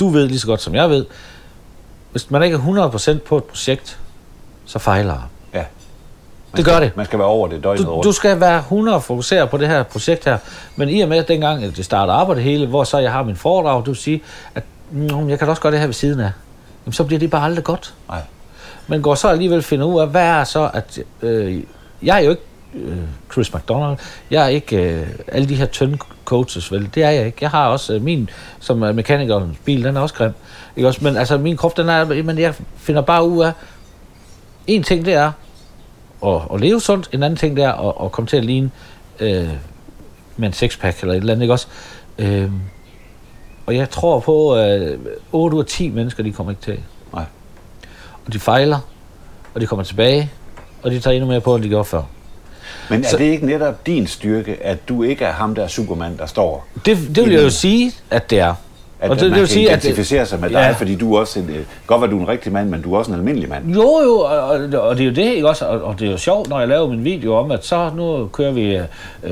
[0.00, 1.06] du ved lige så godt som jeg ved,
[2.12, 3.98] hvis man ikke er 100% på et projekt,
[4.66, 5.30] så fejler.
[5.54, 5.58] Ja.
[5.58, 5.66] Man
[6.56, 6.96] Det skal, gør det.
[6.96, 8.04] Man skal være over det døgnet Du, rundt.
[8.04, 10.38] du skal være 100 fokuseret på det her projekt her.
[10.76, 12.98] Men i og med, at dengang at det starter op og det hele, hvor så
[12.98, 14.22] jeg har min foredrag, du vil sige,
[14.54, 16.30] at mm, jeg kan da også gøre det her ved siden af.
[16.86, 17.94] Jamen, så bliver det bare aldrig godt.
[18.08, 18.20] Nej.
[18.88, 21.62] Men går så alligevel finder ud af, hvad er så, at øh,
[22.02, 22.42] jeg er jo ikke
[22.74, 22.98] øh,
[23.32, 23.98] Chris McDonald,
[24.30, 27.38] jeg er ikke øh, alle de her tynde coaches, vel, det er jeg ikke.
[27.40, 30.32] Jeg har også øh, min, som er mekanikerens bil, den er også grim.
[30.76, 31.04] Ikke også?
[31.04, 33.52] Men altså, min krop, den er, men jeg finder bare ud af,
[34.66, 35.32] en ting det er
[36.26, 38.70] at, at leve sundt, en anden ting det er at, at komme til at ligne
[39.20, 39.48] øh,
[40.36, 41.66] med en sexpack eller et eller andet, ikke også?
[42.18, 42.50] Øh,
[43.66, 44.98] og jeg tror på, at øh,
[45.32, 46.80] 8 ud af 10 mennesker, de kommer ikke til.
[48.26, 48.78] Og de fejler,
[49.54, 50.30] og de kommer tilbage,
[50.82, 52.02] og de tager endnu mere på, end de gjorde før.
[52.90, 56.16] Men er Så- det ikke netop din styrke, at du ikke er ham der Superman,
[56.18, 56.66] der står?
[56.86, 58.54] Det, det vil jeg jo sige, at det er.
[59.00, 60.70] At, og at det, man det vil sige, at identificere sig med dig, Ja.
[60.72, 62.94] fordi du er også en, øh, godt være, du er en rigtig mand, men du
[62.94, 63.72] er også en almindelig mand.
[63.74, 64.58] Jo, jo, og, og,
[64.96, 65.64] det er jo det, ikke også?
[65.64, 68.26] Og, og det er jo sjovt, når jeg laver min video om, at så nu
[68.32, 68.78] kører vi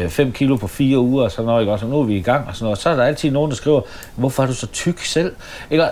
[0.09, 1.85] 5 kilo på fire uger, og sådan noget, ikke også?
[1.85, 2.79] Og nu er vi i gang, og sådan noget.
[2.79, 3.81] Så er der altid nogen, der skriver,
[4.17, 5.33] hvorfor er du så tyk selv?
[5.71, 5.85] Ikke?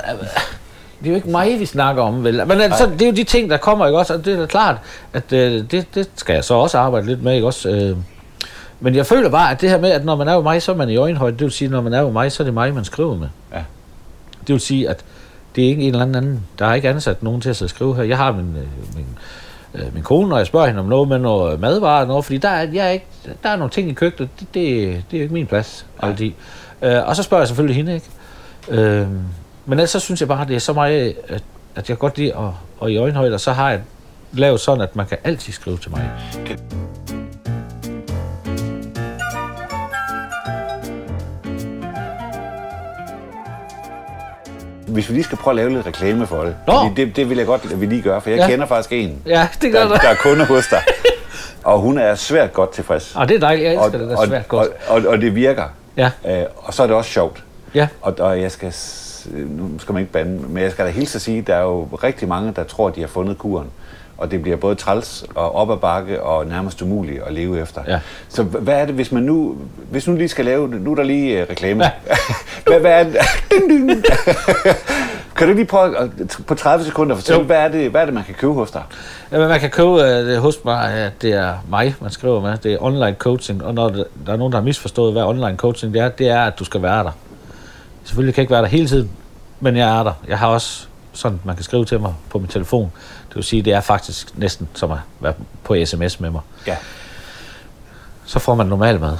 [1.00, 2.46] Og, Det er jo ikke mig, vi snakker om, vel?
[2.46, 4.14] Men altså, det er jo de ting, der kommer, ikke også?
[4.14, 4.76] Og det er da klart,
[5.12, 7.68] at øh, det, det skal jeg så også arbejde lidt med, ikke også?
[7.68, 7.96] Øh,
[8.80, 10.72] men jeg føler bare, at det her med, at når man er jo mig, så
[10.72, 11.32] er man i øjenhøjde.
[11.32, 13.16] Det vil sige, at når man er jo mig, så er det mig, man skriver
[13.16, 13.28] med.
[13.52, 13.62] Ja.
[14.46, 15.04] Det vil sige, at
[15.56, 16.44] det er ikke en eller anden.
[16.58, 18.02] Der er ikke ansat nogen til at sidde og skrive her.
[18.02, 19.06] Jeg har min, øh, min,
[19.74, 22.38] øh, min kone, når jeg spørger hende om noget med noget madvarer og noget, fordi
[22.38, 23.06] der er, jeg er ikke,
[23.42, 24.64] der er nogle ting i køkkenet, det, det,
[25.10, 26.10] det er jo ikke min plads Nej.
[26.10, 26.32] altid.
[26.82, 28.82] Øh, og så spørger jeg selvfølgelig hende, ikke?
[28.82, 29.06] Øh,
[29.70, 31.42] men ellers så synes jeg bare, at det er så meget, at,
[31.76, 33.80] at jeg godt lide at, og i øjenhøjde, og så har jeg
[34.32, 36.10] lavet sådan, at man kan altid skrive til mig.
[44.88, 46.72] Hvis vi lige skal prøve at lave lidt reklame for det, Nå.
[46.88, 48.46] fordi det, det vil jeg godt, at vi lige gør, for jeg Ja.
[48.48, 50.02] kender faktisk en, Ja, det gør der, det.
[50.02, 50.82] der er kunde hos dig,
[51.64, 53.12] og hun er svært godt tilfreds.
[53.16, 54.68] Og det er dejligt, jeg elsker og, det, der og, er svært og, godt.
[54.88, 55.64] og, og det virker.
[55.96, 57.44] Ja, Øh, og så er det også sjovt.
[57.74, 57.88] ja.
[58.02, 58.72] Og, og jeg skal,
[59.32, 61.88] nu skal man ikke bande, men jeg skal da hilse at sige, der er jo
[62.02, 63.66] rigtig mange, der tror, de har fundet kuren.
[64.18, 67.82] Og det bliver både træls og op ad bakke og nærmest umuligt at leve efter.
[67.88, 68.00] Ja.
[68.28, 69.56] Så hvad er det, hvis man nu,
[69.90, 71.84] hvis nu lige skal lave, nu er der lige uh, reklame.
[72.66, 73.16] hvad, hvad er det?
[75.40, 76.10] Kan du lige prøve at,
[76.46, 77.46] på 30 sekunder fortælle, Jo.
[77.46, 78.82] hvad er, det, hvad er det, man kan købe hos dig?
[79.32, 82.56] Jamen, man kan købe øh, det hos mig, at det er mig, man skriver med.
[82.58, 85.94] Det er online coaching, og når der er nogen, der har misforstået, hvad online coaching
[85.94, 87.10] det er, det er, at du skal være der.
[88.04, 89.10] Selvfølgelig kan jeg ikke være der hele tiden,
[89.60, 90.12] men jeg er der.
[90.28, 92.92] Jeg har også sådan, man kan skrive til mig på min telefon.
[93.28, 95.34] Det vil sige, det er faktisk næsten som at være
[95.64, 96.40] på sms med mig.
[96.66, 96.76] Ja.
[98.24, 99.16] Så får man normal mad.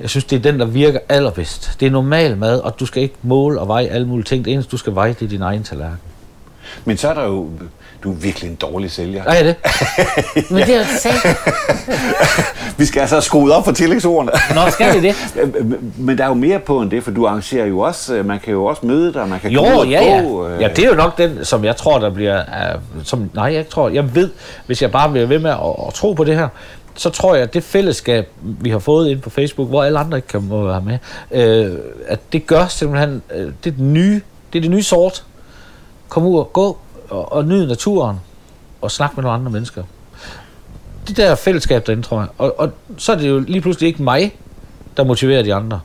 [0.00, 1.76] Jeg synes, det er den, der virker allerbedst.
[1.80, 4.44] Det er normal mad, og du skal ikke måle og veje alle mulige ting.
[4.44, 5.98] Det eneste, du skal veje, det er din egen tallerken.
[6.84, 7.50] Men så er der jo,
[8.04, 9.24] du er virkelig en dårlig sælger.
[9.24, 9.56] Er jeg det?
[10.50, 10.84] Men det er jo.
[12.78, 14.32] Vi skal altså have skruet op for tillægsordene.
[14.54, 15.16] Nå, skal vi det?
[16.06, 18.40] Men der er jo mere på end det, for du arrangerer jo også, øh, man
[18.40, 20.22] kan jo også møde dig, man kan Jo, komme ja, ja.
[20.22, 20.48] gå.
[20.48, 22.40] øh, Ja, det er jo nok den, som jeg tror, der bliver...
[22.40, 24.30] Uh, som, nej, jeg tror, jeg ved,
[24.66, 25.56] hvis jeg bare bliver ved med at,
[25.88, 26.48] at tro på det her,
[26.94, 30.18] så tror jeg, at det fællesskab, vi har fået ind på Facebook, hvor alle andre
[30.18, 30.98] ikke kan må være med,
[31.30, 34.20] øh, at det gør simpelthen, øh, det er det nye,
[34.52, 35.24] det er det nye sort.
[36.08, 36.78] Kom ud og gå
[37.12, 38.16] og, og nyde naturen
[38.80, 39.82] og snakke med nogle andre mennesker.
[41.08, 42.28] Det der fællesskab derinde, tror jeg.
[42.38, 44.36] Og, og så er det jo lige pludselig ikke mig,
[44.96, 45.80] der motiverer de andre.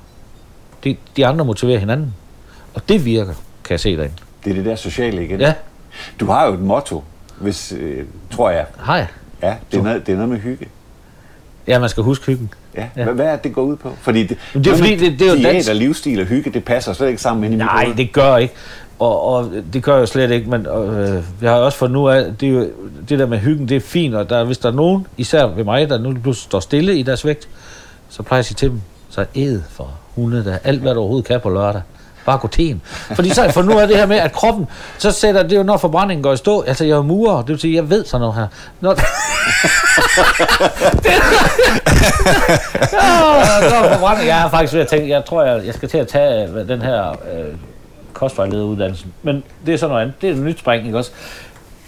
[0.83, 2.13] De, de andre motiverer hinanden.
[2.73, 4.15] Og det virker, kan jeg se derinde.
[4.43, 5.39] Det er det der sociale igen.
[5.41, 5.53] Ja,
[6.19, 7.03] Du har jo et motto,
[7.39, 8.65] hvis, øh, tror jeg.
[8.85, 9.05] hej.
[9.43, 10.67] Ja, det er, noget, det er noget med hygge.
[11.67, 12.53] Ja, man skal huske hyggen.
[12.75, 12.87] Ja.
[12.97, 13.11] Ja.
[13.11, 13.91] Hvad er det, det går ud på?
[14.01, 15.69] Fordi det, Men det er fordi, med det- det er jo diæt dansk.
[15.69, 17.97] og livsstil og hygge, det passer slet ikke sammen ind i mit Nej, hoved.
[17.97, 18.53] det gør ikke.
[18.99, 22.25] Og, og det gør jeg slet ikke, men øh, jeg har også fundet nu af,
[22.39, 22.67] det, er jo,
[23.10, 25.63] det der med hyggen, det er fint, og der, hvis der er nogen, især ved
[25.63, 27.49] mig, der nu pludselig står stille i deres vægt,
[28.10, 30.99] så plejer jeg at sige til dem, så æd for hunde der, alt hvad du
[30.99, 31.81] overhovedet kan på lørdag.
[32.25, 32.81] Bare gå til en.
[32.86, 35.63] Fordi så for nu er det her med, at kroppen, så sætter det er jo,
[35.63, 36.62] når forbrændingen går i stå.
[36.62, 38.47] Altså, jeg er murer, det vil sige, jeg ved sådan noget her.
[38.81, 38.95] Når,
[42.93, 44.27] Ja, når forbrænding.
[44.27, 46.67] Jeg er faktisk ved at tænke, jeg tror, jeg, jeg skal til at tage øh,
[46.67, 47.55] den her øh,
[48.17, 49.13] kostvejlederuddannelsen.
[49.23, 50.21] Men det er sådan noget andet.
[50.21, 51.12] Det er et nyt spring, ikke også?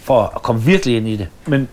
[0.02, 1.28] For at komme virkelig ind i det.
[1.46, 1.68] Men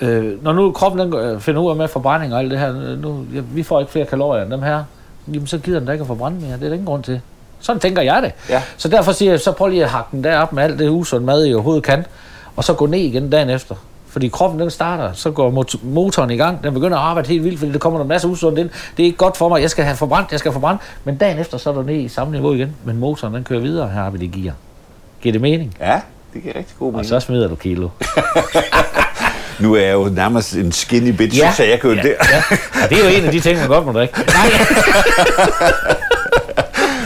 [0.00, 2.68] øh, når nu kroppen den, øh, finder ud af med forbrænding og alt det her,
[2.68, 4.84] øh, nu, ja, vi får ikke flere kalorier end dem her,
[5.28, 6.52] jamen så gider den da ikke at forbrænde mere.
[6.52, 7.20] Det er der ingen grund til.
[7.60, 8.32] Sådan tænker jeg det.
[8.50, 8.62] Ja.
[8.76, 11.24] Så derfor siger jeg, så prøv lige at hakke den derop med alt det usund
[11.24, 12.06] mad, I overhovedet kan,
[12.56, 13.74] og så gå ned igen dagen efter.
[14.14, 17.44] Fordi kroppen den starter, så går mot- motoren i gang, den begynder at arbejde helt
[17.44, 18.70] vildt, fordi der kommer der masser af usundt ind.
[18.96, 20.82] Det er ikke godt for mig, jeg skal have forbrændt, jeg skal have forbrændt.
[21.04, 22.76] Men dagen efter, så er du ned i samme niveau igen.
[22.84, 24.54] Men motoren den kører videre her ved det gear.
[25.22, 25.76] Giver det mening?
[25.80, 26.00] Ja,
[26.34, 27.08] det giver rigtig god Og mening.
[27.08, 27.88] så smider du kilo.
[29.60, 31.52] Nu er jeg jo nærmest en skinny bitch, ja.
[31.52, 32.14] så jeg kan jo ja, det.
[32.30, 32.42] ja.
[32.84, 34.14] Og det er jo en af de ting, man godt må drikke.
[34.18, 34.26] Nej,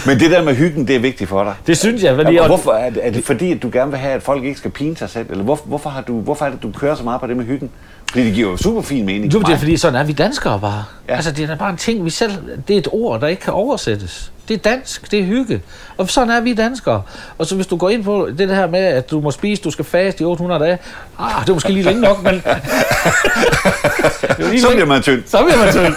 [0.08, 1.54] Men det der med hyggen, det er vigtigt for dig.
[1.66, 2.16] det synes jeg.
[2.16, 4.44] Fordi, Ja, hvorfor er det, er det fordi, at du gerne vil have, at folk
[4.44, 5.26] ikke skal pine sig selv?
[5.30, 7.44] Eller hvor, hvorfor, har du, hvorfor er det, du kører så meget på det med
[7.44, 7.70] hyggen?
[8.10, 10.60] Fordi det giver jo super fin mening Jo, det er fordi, sådan er vi danskere
[10.60, 10.84] bare.
[11.08, 11.14] Ja.
[11.14, 12.32] Altså, det er bare en ting, vi selv...
[12.68, 14.32] Det er et ord, der ikke kan oversættes.
[14.48, 15.62] Det er dansk, det er hygge.
[15.96, 17.02] Og sådan er vi danskere.
[17.38, 19.70] Og så hvis du går ind på det her med, at du må spise, du
[19.70, 20.78] skal faste i 800 dage.
[21.18, 22.42] Ah, det er måske lige længe nok, men...
[24.60, 25.22] Så bliver man tynd.
[25.26, 25.94] så bliver man tynd.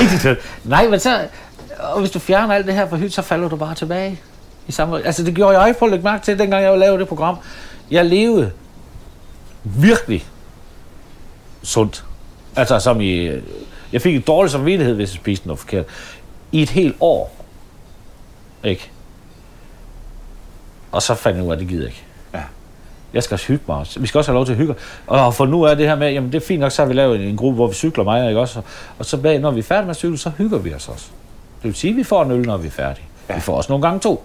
[0.00, 0.36] Rigtig tynd.
[0.64, 1.18] Nej, men så...
[1.92, 4.20] Og hvis du fjerner alt det her fra hygge, så falder du bare tilbage.
[4.66, 7.08] I samme, altså det gjorde jeg på at lægge mærke til, dengang jeg lavede det
[7.08, 7.36] program.
[7.90, 8.50] Jeg levede
[9.64, 10.24] virkelig
[11.62, 12.04] sundt.
[12.56, 13.30] Altså som i...
[13.92, 15.84] Jeg fik en dårlig samvittighed, hvis jeg spiste noget forkert.
[16.52, 17.44] I et helt år.
[18.64, 18.90] Ikke?
[20.92, 22.02] Og så fandt jeg ud af, at det gider ikke.
[22.34, 22.42] Ja.
[23.14, 24.00] Jeg skal også hygge mig også.
[24.00, 24.74] Vi skal også have lov til at hygge.
[25.06, 26.94] Og for nu er det her med, jamen det er fint nok, så har vi
[26.94, 28.60] lavet en, en gruppe, hvor vi cykler mig, ikke også?
[28.98, 31.06] Og så bag, når vi er færdige med at cykle, så hygger vi os også.
[31.64, 33.04] Det vil sige, at vi får en øl, når vi er færdige.
[33.28, 33.34] Ja.
[33.34, 34.24] Vi får også nogle gange to.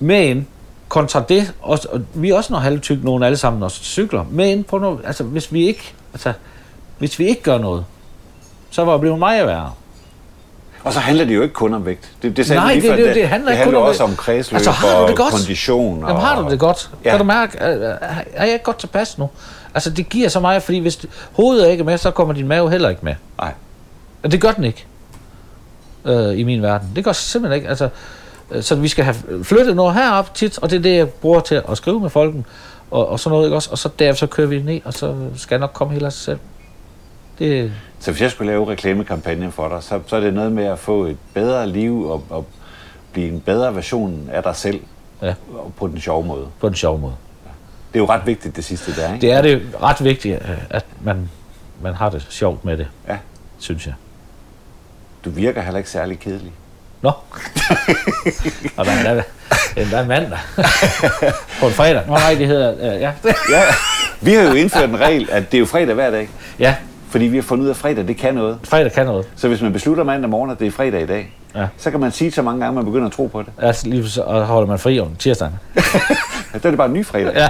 [0.00, 0.46] Men
[0.88, 4.24] kontra det, også, og vi er også nogle halvtyk, nogen alle sammen, også cykler.
[4.30, 6.32] Men på noget, altså, hvis vi ikke, altså,
[6.98, 7.84] hvis vi ikke gør noget,
[8.70, 9.72] så var det blevet meget værre.
[10.84, 12.12] Og så handler det jo ikke kun om vægt.
[12.22, 13.88] Det, det sagde Nej, lige det- før, det- det handler det ikke kun handler om
[13.88, 14.10] også vægt.
[14.10, 15.30] om kredsløb Altså, har du og det godt?
[15.34, 16.00] kondition.
[16.08, 16.90] Jamen har du det godt?
[17.04, 17.10] Ja.
[17.10, 17.96] Kan du mærke, er-
[18.34, 19.28] er jeg ikke godt tilpas nu?
[19.74, 22.70] Altså det giver så meget, fordi hvis hovedet er ikke med, så kommer din mave
[22.70, 23.14] heller ikke med.
[23.38, 23.52] Nej.
[24.22, 24.86] Og det gør den ikke.
[26.04, 26.88] Øh, I min verden.
[26.96, 27.68] Det gør simpelthen ikke.
[27.68, 27.88] Altså,
[28.50, 31.40] øh, så vi skal have flyttet noget herop tit, og det er det, jeg bruger
[31.40, 32.46] til at skrive med folken,
[32.90, 33.70] og, og sådan noget, ikke også?
[33.70, 36.12] Og så derefter så kører vi ned, og så skal jeg nok komme helt af
[36.12, 36.38] sig selv.
[37.38, 40.64] Det, Så hvis jeg skulle lave reklamekampagne for dig, så, så er det noget med
[40.64, 42.46] at få et bedre liv og, og
[43.12, 44.80] blive en bedre version af dig selv
[45.22, 45.34] ja,
[45.76, 46.46] på den sjove måde.
[46.60, 47.12] på en sjov måde.
[47.92, 49.26] Det er jo ret vigtigt, det sidste der, ikke?
[49.26, 51.30] Det er det ret vigtigt, øh, at man,
[51.82, 53.16] man har det sjovt med det, Ja.
[53.58, 53.94] synes jeg.
[55.24, 56.52] Du virker heller ikke særlig kedelig.
[57.02, 57.08] Nå.
[58.76, 59.22] og der er
[59.76, 60.38] endda en mandag.
[61.60, 62.02] på en fredag.
[62.06, 62.94] Nå nej, det hedder...
[62.94, 63.12] Øh, ja.
[63.50, 63.62] Ja.
[64.20, 66.28] Vi har jo indført en regel, at det er jo fredag hver dag.
[66.58, 66.74] ja,
[67.10, 68.58] Fordi vi har fundet ud af, at fredag, det kan noget.
[68.64, 69.26] fredag kan noget.
[69.36, 71.66] Så hvis man beslutter mandag morgen, at det er fredag i dag, Ja.
[71.76, 73.48] så kan man sige så mange gange, at man begynder at tro på det.
[73.58, 75.54] Altså, lige så og holder man fri om tirsdagen.
[76.54, 77.32] Ja, det er det bare en ny fredag.
[77.34, 77.48] Ja.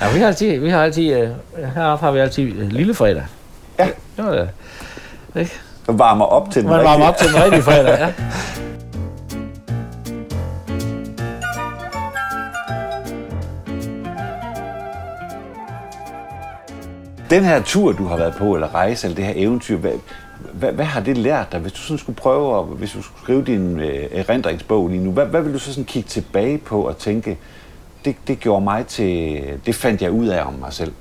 [0.00, 1.28] ja vi har altid, vi har altid øh,
[1.74, 3.22] heroppe har vi altid øh, lille fredag.
[3.78, 3.84] Ja.
[4.16, 4.48] Det var det.
[5.36, 5.52] Ikke?
[5.88, 8.12] Man varmer op til den Man varmer op til den rigtige fredag, ja.
[17.30, 19.92] Den her tur, du har været på, eller rejse, eller det her eventyr, hvad,
[20.52, 21.60] hvad, hvad har det lært dig?
[21.60, 25.10] Hvis du sådan skulle prøve, at, hvis du skulle skrive din øh, erindringsbog lige nu,
[25.10, 27.38] hvad, hvad vil du så sådan kigge tilbage på og tænke,
[28.04, 30.92] det, det gjorde mig til, det fandt jeg ud af om mig selv?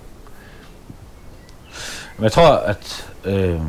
[2.21, 3.09] Jeg tror, at...
[3.25, 3.59] Øh, at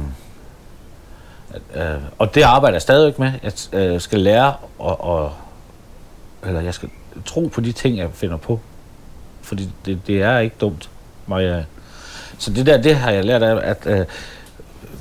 [1.75, 1.83] øh,
[2.19, 3.33] og det arbejder jeg stadigvæk med.
[3.43, 5.33] Jeg øh, skal lære og, og
[6.47, 6.89] eller jeg skal
[7.25, 8.61] tro på de ting, jeg finder på.
[9.43, 10.91] Fordi det, det er ikke dumt.
[11.27, 11.65] Maja.
[12.39, 14.07] Så det der, det har jeg lært af, at øh,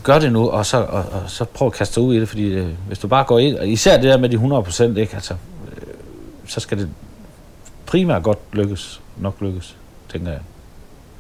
[0.04, 2.30] gør det nu, og så, og, og så prøv at kaste dig ud i det,
[2.30, 4.98] fordi øh, hvis du bare går ind, og især det der med de 100 procent,
[4.98, 5.34] ikke, altså,
[5.72, 5.84] øh,
[6.48, 6.90] så skal det
[7.86, 9.76] primært godt lykkes, nok lykkes,
[10.12, 10.40] tænker jeg.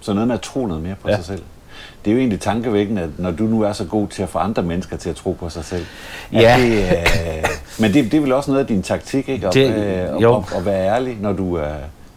[0.02, 1.15] Så noget med at tro noget mere på Ja.
[1.15, 1.41] sig selv.
[2.06, 4.39] Det er jo egentlig tankevækkende, at når du nu er så god til at få
[4.39, 5.86] andre mennesker til at tro på sig selv.
[6.34, 6.58] Ja.
[6.60, 7.44] Det, øh,
[7.80, 9.48] men det, det er vel også noget af din taktik, ikke?
[9.48, 9.76] At, Det-
[10.15, 10.38] øh, jo.
[10.38, 11.65] at, at, at være ærlig, når du, øh,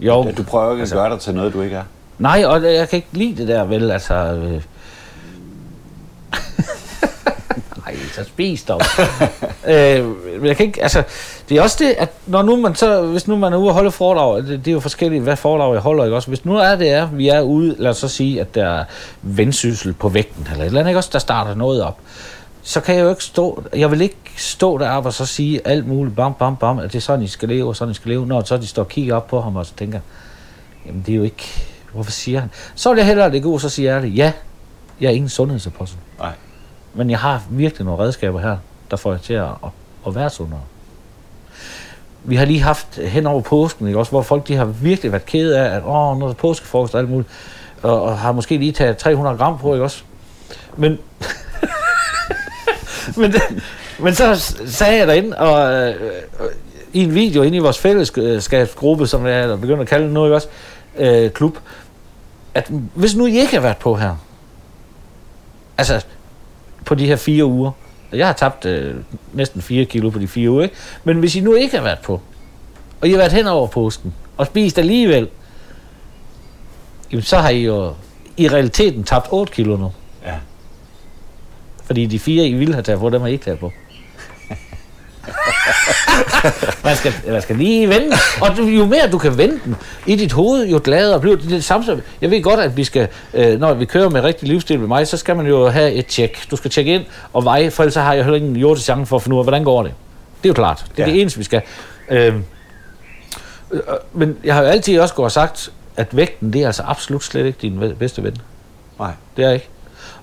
[0.00, 0.22] Jo.
[0.22, 1.82] at du prøver ikke at Altså- gøre dig til noget, du ikke er.
[2.18, 4.14] Nej, og jeg kan ikke lide det der, vel, altså...
[4.14, 4.60] Øh
[7.88, 8.80] ej, så spis dog.
[9.74, 10.04] øh,
[10.40, 11.02] men jeg kan ikke, altså,
[11.48, 13.74] det er også det, at når nu man så, hvis nu man er ude og
[13.74, 16.28] holde foredrag, det, det er jo forskelligt, hvad foredrag jeg holder, ikke også?
[16.28, 18.84] Hvis nu er det er, vi er ude, lad os så sige, at der er
[19.22, 21.98] vendsyssel på vægten, eller et eller andet, ikke også, der starter noget op,
[22.62, 25.86] så kan jeg jo ikke stå, jeg vil ikke stå deroppe og så sige alt
[25.86, 28.08] muligt, bam, bam, bam, at det er sådan, I skal leve, og sådan, I skal
[28.08, 30.00] leve, når så de står og kigger op på ham og så tænker,
[30.88, 31.44] Jamen, det er jo ikke...
[31.92, 32.50] Hvorfor siger han?
[32.74, 34.16] Så vil jeg hellere det ud, så siger jeg det.
[34.16, 34.32] Ja,
[35.00, 35.98] jeg er ingen sundhedsapostel.
[36.18, 36.32] Nej.
[36.94, 38.56] Men jeg har virkelig nogle redskaber her,
[38.90, 39.70] der får jeg til at, at,
[40.06, 40.60] at være sundere.
[42.24, 43.98] Vi har lige haft hen over påsken, ikke?
[43.98, 47.00] Også, hvor folk de har virkelig været kede af, at åh, nu er påskefrokost og
[47.00, 47.28] alt muligt,
[47.82, 50.02] og, og har måske lige taget 300 gram på, ikke også?
[50.76, 50.98] Men,
[53.16, 53.34] men,
[53.98, 54.34] men så
[54.66, 55.94] sagde jeg derinde, og øh,
[56.92, 60.24] i en video inde i vores fællesskabsgruppe, som jeg er begyndt at kalde den nu,
[60.24, 60.48] ikke også,
[60.96, 61.58] øh, klub,
[62.54, 64.16] at hvis nu I ikke har været på her,
[65.78, 66.04] altså
[66.88, 67.70] på de her fire uger,
[68.12, 68.94] jeg har tabt øh,
[69.32, 70.74] næsten 4 kilo på de fire uger, ikke?
[71.04, 72.20] men hvis I nu ikke har været på,
[73.00, 75.28] og I har været hen over påsken, og spist alligevel,
[77.12, 77.94] jamen så har I jo
[78.36, 79.92] i realiteten tabt 8 kilo nu.
[80.24, 80.34] Ja.
[81.84, 83.72] Fordi de fire, I ville have taget på, dem har I ikke taget på.
[86.84, 88.16] man, skal, man skal lige vende.
[88.40, 91.64] Og du- jo mere du kan vende den i dit hoved, jo gladere bliver det.
[91.64, 94.88] samme, Jeg ved godt, at vi skal, øh, når vi kører med rigtig livsstil med
[94.88, 96.46] mig, så skal man jo have et tjek.
[96.50, 99.16] Du skal tjekke ind og veje, for ellers har jeg heller ingen jordisk chance for
[99.16, 99.92] at finde ud af, hvordan går det.
[100.42, 100.84] Det er jo klart.
[100.96, 101.12] Det er Ja.
[101.12, 101.62] det eneste, vi skal.
[102.10, 102.34] Øh,
[103.72, 103.80] øh,
[104.12, 107.24] men jeg har jo altid også gået og sagt, at vægten, det er altså absolut
[107.24, 108.36] slet ikke din bedste ven.
[108.98, 109.10] Nej.
[109.36, 109.68] Det er ikke.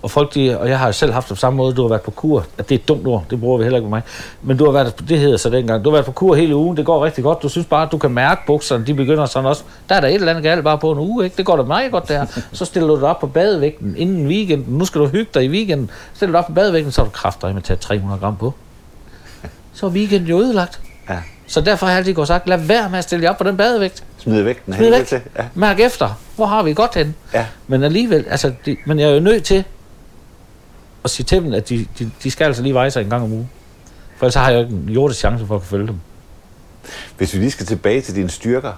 [0.02, 1.90] Og folk, de, og jeg har jo selv haft det på samme måde, du har
[1.90, 2.46] været på kur.
[2.58, 4.02] At det er et dumt ord, det bruger vi heller ikke med mig.
[4.42, 6.78] Men du har været, det hedder så dengang, du har været på kur hele ugen,
[6.78, 7.44] det går rigtig godt.
[7.44, 9.64] Du synes bare, at du kan mærke bukserne, de begynder sådan også.
[9.90, 11.38] Der er der et eller andet galt bare på en uge, ikke?
[11.38, 12.26] Det går da meget godt der.
[12.52, 14.78] Så stiller du dig op på badevægten inden weekenden.
[14.78, 15.90] Nu skal du hygge dig i weekenden.
[16.14, 18.36] Stiller du dig op på badevægten, så har du kræfter med at tage 300 gram
[18.36, 18.54] på.
[19.74, 20.80] Så er weekenden jo ødelagt.
[21.10, 21.20] Ja.
[21.48, 23.44] Så derfor har jeg altid gået sagt, lad være med at stille jer op på
[23.44, 24.04] den badevægt.
[24.18, 25.06] Smid vægten Smid væk.
[25.08, 25.22] til.
[25.38, 25.46] Ja.
[25.54, 26.20] Mærk efter.
[26.36, 27.16] Hvor har vi godt hen?
[27.34, 27.46] Ja.
[27.68, 29.64] Men alligevel, altså, de, men jeg er jo nødt til
[31.04, 33.24] at sige til dem, at de, de, de skal altså lige veje sig en gang
[33.24, 33.50] om ugen.
[34.18, 35.96] For ellers så har jeg jo ikke en jordisk chance for at kunne følge dem.
[37.18, 38.72] Hvis vi lige skal tilbage til dine styrker.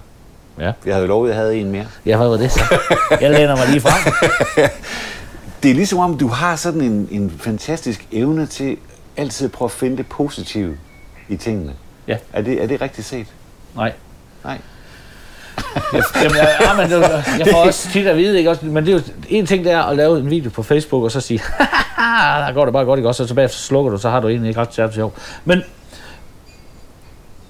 [0.59, 0.71] Ja.
[0.85, 1.85] Jeg havde jo lovet, at jeg havde en mere.
[2.05, 2.61] Ja, hvad var det så?
[3.21, 4.13] Jeg læner mig lige frem.
[5.63, 8.77] Det er ligesom om, du har sådan en, en fantastisk evne til
[9.17, 10.77] altid at prøve at finde det positive
[11.29, 11.73] i tingene.
[12.07, 12.17] Ja.
[12.33, 13.27] Er det, er det rigtigt set?
[13.75, 13.93] Nej.
[14.43, 14.57] Nej.
[15.93, 17.01] Jeg, jamen, jeg, ja, men det,
[17.39, 18.49] jeg får også tit at vide, ikke?
[18.49, 21.03] Også, men det er jo, en ting det er at lave en video på Facebook,
[21.03, 21.39] og så sige,
[22.45, 23.23] der går det bare godt, ikke også?
[23.23, 25.13] Og så bagefter slukker du, så har du egentlig ikke ret særligt sjov.
[25.45, 25.61] Men,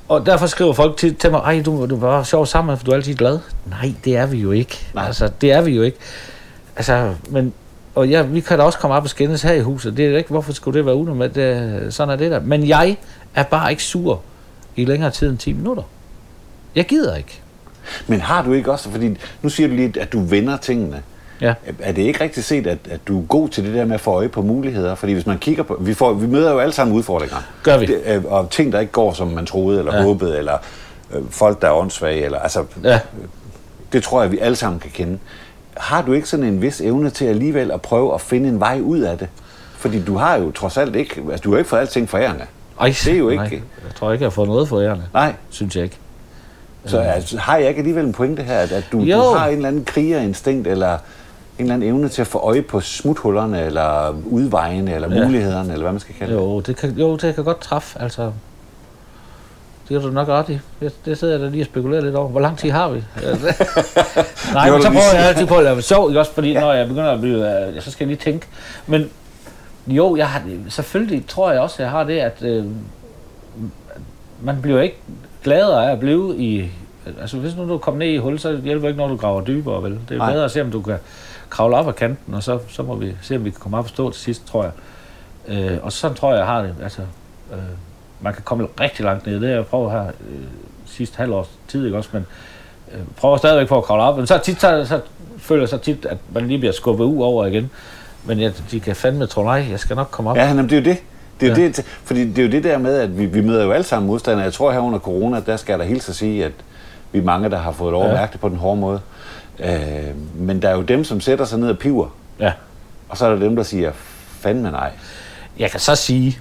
[0.08, 2.92] og derfor skriver folk til, til mig, ej, du, du var sjov sammen, for du
[2.92, 3.40] er altid glad.
[3.66, 4.88] Nej, det er vi jo ikke.
[4.94, 5.06] Nej.
[5.06, 5.98] Altså, det er vi jo ikke.
[6.76, 7.54] Altså, men,
[7.96, 9.98] og ja, vi kan da også komme op og skændes her i huset.
[9.98, 11.94] Det er ikke, hvorfor skulle det være unormalt?
[11.94, 12.40] Sådan er det der.
[12.40, 12.98] Men jeg
[13.36, 14.22] er bare ikke sur
[14.78, 15.84] i længere tid end 10 minutter.
[16.76, 17.42] Jeg gider ikke.
[18.08, 21.02] Men har du ikke også, fordi nu siger du lige, at du vender tingene.
[21.42, 21.54] Ja.
[21.80, 24.02] Er det ikke rigtigt set, at, at du er god til det der med at
[24.02, 24.96] få øje på muligheder?
[24.96, 25.78] Fordi hvis man kigger på...
[25.80, 27.38] Vi, får, vi møder jo alle sammen udfordringer.
[27.64, 27.86] Gør vi.
[27.86, 30.00] Det, øh, og ting, der ikke går, som man troede, eller ja.
[30.00, 30.06] Ja.
[30.06, 30.58] håbede, eller
[31.14, 32.40] øh, folk, der er åndssvage, eller...
[32.40, 33.00] Altså, Ja.
[33.94, 35.18] Det tror jeg, vi alle sammen kan kende.
[35.78, 38.80] Har du ikke sådan en vis evne til alligevel at prøve at finde en vej
[38.84, 39.28] ud af det?
[39.78, 41.24] Fordi du har jo trods alt ikke...
[41.32, 42.46] Altså, du har ikke fået alting forærende.
[42.80, 43.52] Ej, Det er jo ikke- Nej,
[43.86, 45.04] jeg tror ikke, jeg har fået noget for ærende.
[45.14, 45.98] Nej, Synes jeg ikke.
[46.86, 49.68] så altså, har jeg ikke alligevel en pointe her, at, du, du har en eller
[49.68, 51.00] anden krigerinstinkt, eller en
[51.60, 55.26] eller anden evne til at få øje på smuthullerne, eller udvejene, eller Ja.
[55.26, 56.40] mulighederne, eller hvad man skal kalde det.
[56.40, 58.32] Jo, det kan, jo, det kan godt træffe, altså.
[59.90, 60.60] Det har du nok ret i.
[60.80, 62.30] Det, det sidder jeg da lige og spekulerer lidt over.
[62.30, 62.98] Hvor lang tid har vi?
[64.54, 66.32] Nej, Det var men så prøver jeg altid på at lave sjov, ikke også?
[66.34, 66.60] Fordi ja.
[66.60, 67.68] når jeg begynder at blive...
[67.76, 68.48] øh, Så skal jeg lige tænke.
[68.88, 69.10] Men
[69.88, 72.66] jo, jeg har, selvfølgelig tror jeg også, jeg har det, at øh,
[74.42, 74.98] man bliver ikke
[75.44, 76.70] gladere af at blive i...
[77.22, 79.42] Altså, hvis nu du kommer ned i hul, så hjælper det ikke, når du graver
[79.42, 80.00] dybere, vel?
[80.10, 80.32] Det er Nej.
[80.32, 80.98] bedre at se, om du kan
[81.50, 83.84] kravle op ad kanten, og så, så må vi se, om vi kan komme op
[83.84, 84.72] og stå til sidst, tror jeg.
[85.48, 86.76] Øh, og sådan tror jeg, jeg har det.
[86.84, 87.02] Altså,
[87.52, 87.58] øh,
[88.22, 89.36] man kan komme rigtig langt ned.
[89.36, 90.44] Det har jeg prøvet her øh,
[90.86, 92.10] sidste halvårs tid, ikke også?
[92.14, 92.26] Men
[92.94, 94.18] øh, prøver stadigvæk på at kravle op.
[94.18, 95.02] Men så, tit, så, så
[95.38, 97.72] føler jeg så tit, at man lige bliver skubbet ud over igen.
[98.26, 100.38] Men ja, de kan fandme tro, nej, jeg skal nok komme op.
[100.38, 100.98] Ja, jamen, det er jo det.
[101.40, 101.68] Det er jo Ja.
[101.68, 104.08] det, fordi det er jo det der med, at vi, vi møder jo alle sammen
[104.08, 104.44] modstandere.
[104.44, 106.52] Jeg tror her under corona, der skal jeg da hilse at sige, at
[107.12, 109.00] vi er mange, der har fået lov at mærke det på den hårde måde.
[109.60, 109.70] Øh,
[110.36, 112.08] men der er jo dem, som sætter sig ned og piver,
[112.40, 112.52] Ja.
[113.10, 113.92] og så er der dem, der siger,
[114.40, 114.92] fandme nej.
[115.60, 116.40] Jeg kan så sige,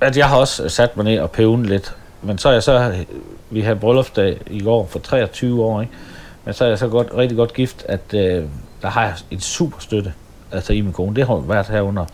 [0.00, 1.94] at jeg har også sat mig ned og pævnet lidt.
[2.22, 2.94] Men så er jeg så,
[3.50, 5.92] vi havde bryllupsdag i går for 23 år, ikke?
[6.44, 8.44] Men så er jeg så godt, rigtig godt gift, at øh,
[8.82, 10.12] der har jeg en super støtte,
[10.52, 11.16] altså i min kone.
[11.16, 12.08] Det har hun været her under 100%.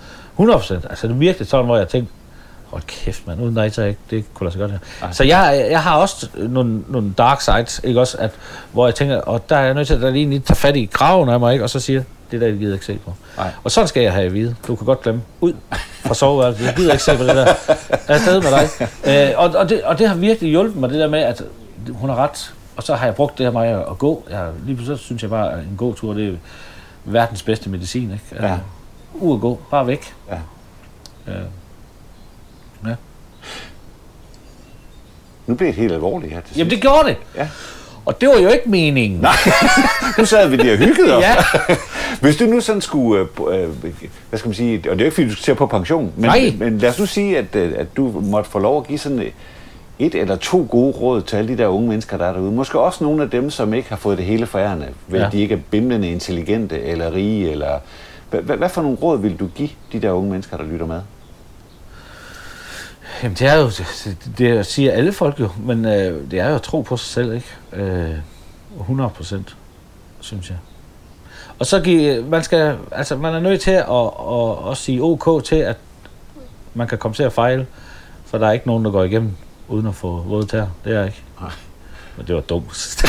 [0.90, 2.12] Altså det er virkelig sådan, hvor jeg tænkte,
[2.66, 4.78] hold kæft mand, uden dig, så ikke, det kunne lade sig godt her.
[5.02, 5.12] Ej.
[5.12, 8.30] Så jeg, jeg har også nogle, nogle dark sides, ikke også, at,
[8.72, 10.84] hvor jeg tænker, og der er jeg nødt til at lige lige tage fat i
[10.84, 11.64] kraven af mig, ikke?
[11.64, 13.12] og så siger, det der, jeg gider ikke se på.
[13.36, 13.50] Nej.
[13.64, 14.56] Og sådan skal jeg have at vide.
[14.66, 15.22] Du kan godt glemme.
[15.40, 15.52] Ud
[16.06, 16.66] fra soveværelset.
[16.66, 17.44] Jeg gider ikke se på det der.
[17.88, 19.30] Jeg er afsted med dig.
[19.32, 21.42] Øh, og, og, det, og det har virkelig hjulpet mig, det der med, at
[21.92, 22.54] hun har ret.
[22.76, 24.24] Og så har jeg brugt det her med at gå.
[24.30, 26.38] Jeg, lige pludselig synes jeg bare, at en god tur, det
[27.04, 28.02] verdens bedste medicin.
[28.02, 28.46] Ikke?
[28.46, 28.58] Ja.
[29.14, 29.60] Uh, ud at gå.
[29.70, 30.14] Bare væk.
[30.30, 30.38] Ja.
[31.32, 31.42] Øh,
[32.86, 32.94] ja.
[35.46, 37.16] Nu bliver det helt alvorligt her til Jamen, det gjorde det.
[37.36, 37.48] Ja.
[38.04, 39.20] Og det var jo ikke meningen.
[39.20, 39.36] Nej.
[40.18, 41.22] Nu sad vi lige og hyggede os.
[41.22, 41.36] Ja.
[42.22, 43.68] Hvis du nu sådan skulle, øh, øh,
[44.28, 46.12] hvad skal man sige, og det er jo ikke fordi, du skal til på pension,
[46.16, 46.54] men, Nej.
[46.58, 49.22] men lad os nu sige, at, øh, at du måtte få lov at give sådan
[49.98, 52.52] et eller to gode råd til alle de der unge mennesker, der er derude.
[52.52, 55.28] Måske også nogle af dem, som ikke har fået det hele forærende, ved Ja.
[55.32, 57.78] de ikke er bimlende intelligente eller rige, eller...
[58.30, 61.00] Hvad, for nogle råd vil du give de der unge mennesker, der lytter med?
[63.22, 63.70] Jamen, det er jo,
[64.38, 67.32] det, siger alle folk jo, men øh, det er jo at tro på sig selv,
[67.32, 67.46] ikke?
[67.72, 68.10] Øh,
[68.80, 69.56] 100 procent,
[70.20, 70.58] synes jeg.
[71.58, 73.84] Og så give, man skal, altså man er nødt til at,
[74.32, 75.76] at, at sige ok til, at
[76.74, 77.66] man kan komme til at fejle,
[78.24, 79.30] for der er ikke nogen, der går igennem
[79.68, 80.64] uden at få våde tær.
[80.84, 81.22] Det er jeg ikke.
[81.40, 81.50] Nej.
[82.16, 82.64] Men det var dumt.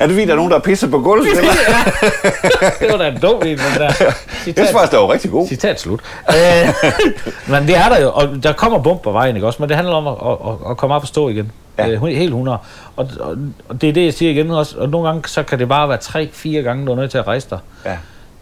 [0.00, 1.26] Er det fordi, der er nogen, der pisser på gulvet?
[2.80, 3.92] Det var da en dum en, men der.
[4.46, 5.48] Jeg synes faktisk, det var rigtig god.
[5.48, 6.00] Citat slut.
[6.30, 6.74] Øh,
[7.52, 9.62] men det er der jo, og der kommer bump på vejen, ikke også?
[9.62, 10.14] Men det handler om at,
[10.50, 11.52] at, at komme op og stå igen.
[11.78, 11.88] Ja.
[11.88, 12.58] Øh, helt 100.
[12.96, 13.36] Og, og,
[13.68, 14.78] og, det er det, jeg siger igen også.
[14.78, 17.26] Og nogle gange, så kan det bare være tre-fire gange, du er nødt til at
[17.26, 17.58] rejse dig.
[17.84, 17.96] Ja.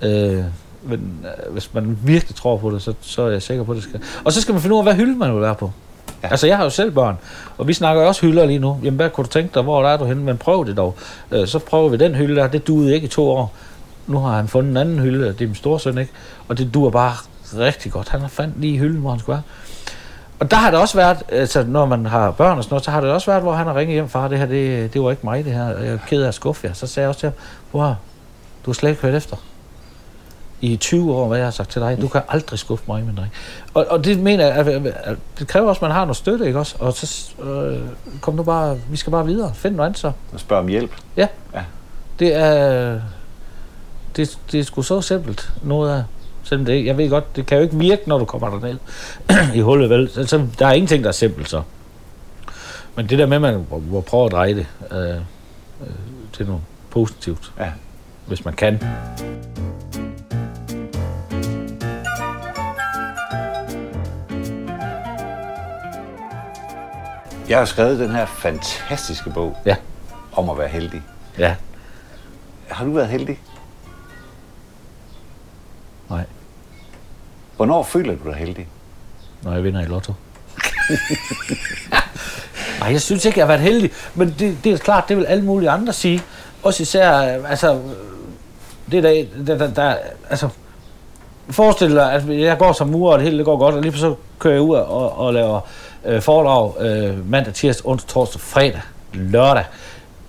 [0.09, 0.45] Øh,
[0.83, 3.77] men øh, hvis man virkelig tror på det, så, så er jeg sikker på, at
[3.77, 4.01] det skal.
[4.25, 5.73] Og så skal man finde ud af, hvad hylde man vil være på.
[6.23, 6.29] Ja.
[6.29, 7.17] Altså, jeg har jo selv børn,
[7.59, 8.81] og vi snakker jo også hylder lige nu.
[8.83, 10.23] Jamen, hvad kunne du tænke dig, hvor er du henne?
[10.23, 10.95] Men prøv det dog.
[11.31, 12.47] Øh, så prøver vi den hylde der.
[12.47, 13.55] Det duede ikke i to år.
[14.07, 16.13] Nu har han fundet en anden hylde, det er min storsøn, ikke?
[16.49, 17.13] Og det duer bare
[17.59, 18.09] rigtig godt.
[18.09, 19.43] Han har fandt lige hylden, hvor han skulle være.
[20.41, 22.91] Og der har det også været, altså når man har børn og sådan noget, så
[22.91, 25.11] har det også været, hvor han har ringet hjem, far, det her, det, det var
[25.11, 25.69] ikke mig, det her.
[25.69, 26.73] Jeg er ked af at skuffe jer.
[26.73, 27.27] Så sagde jeg også til
[27.73, 27.95] ham,
[28.65, 29.37] du har slet ikke hørt efter.
[30.61, 31.99] I 20 år, hvad jeg har sagt til dig.
[32.01, 33.33] Du kan aldrig skuffe mig, min dreng.
[33.75, 36.47] Og, og det mener jeg, at, at, det kræver også, at man har noget støtte,
[36.47, 36.77] ikke også?
[36.79, 37.81] Og så øh,
[38.21, 39.55] kom nu bare, vi skal bare videre.
[39.55, 40.13] Find noget andet så.
[40.33, 40.91] Og spørg om hjælp.
[42.19, 43.01] Det er,
[44.17, 46.03] det, det er sgu så simpelt, noget af.
[46.43, 48.79] Selvom det, jeg ved godt, det kan jo ikke virke, når du kommer derned
[49.59, 50.11] i hullet, vel?
[50.17, 51.63] Altså, der er ingenting, der er simpelt så.
[52.95, 55.17] Men det der med, at man må prøve at dreje det øh, øh,
[56.33, 57.71] til noget positivt, Ja.
[58.27, 58.81] hvis man kan.
[67.49, 69.77] Jeg har skrevet den her fantastiske bog Ja,
[70.33, 71.03] om at være heldig.
[71.39, 71.55] ja,
[72.71, 73.41] Har du været heldig?
[76.11, 76.25] nej,
[77.57, 78.69] Hvornår føler du dig heldig?
[79.43, 80.13] når jeg vinder i lotto.
[82.81, 85.25] Nej, jeg synes ikke, jeg har været heldig, men det, det er klart, det vil
[85.25, 86.23] alle mulige andre sige.
[86.63, 87.81] Også især, øh, altså, øh,
[88.93, 89.97] det der, der, der, der
[90.31, 90.49] altså,
[91.51, 93.99] forestil dig, at jeg går som murer, og det hele det går godt, og lige
[93.99, 95.61] så kører jeg ud og, og laver
[96.05, 98.81] øh, foredrag øh, mandag, tirsdag, onsdag, torsdag, fredag,
[99.13, 99.65] lørdag.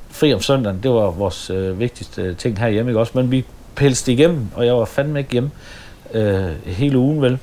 [0.10, 3.12] Fri om søndagen, det var vores øh, vigtigste ting herhjemme, ikke også?
[3.16, 3.46] Men vi
[3.76, 5.52] pelste igennem, og jeg var fandme ikke hjemme
[6.14, 7.40] øh, hele ugen, vel?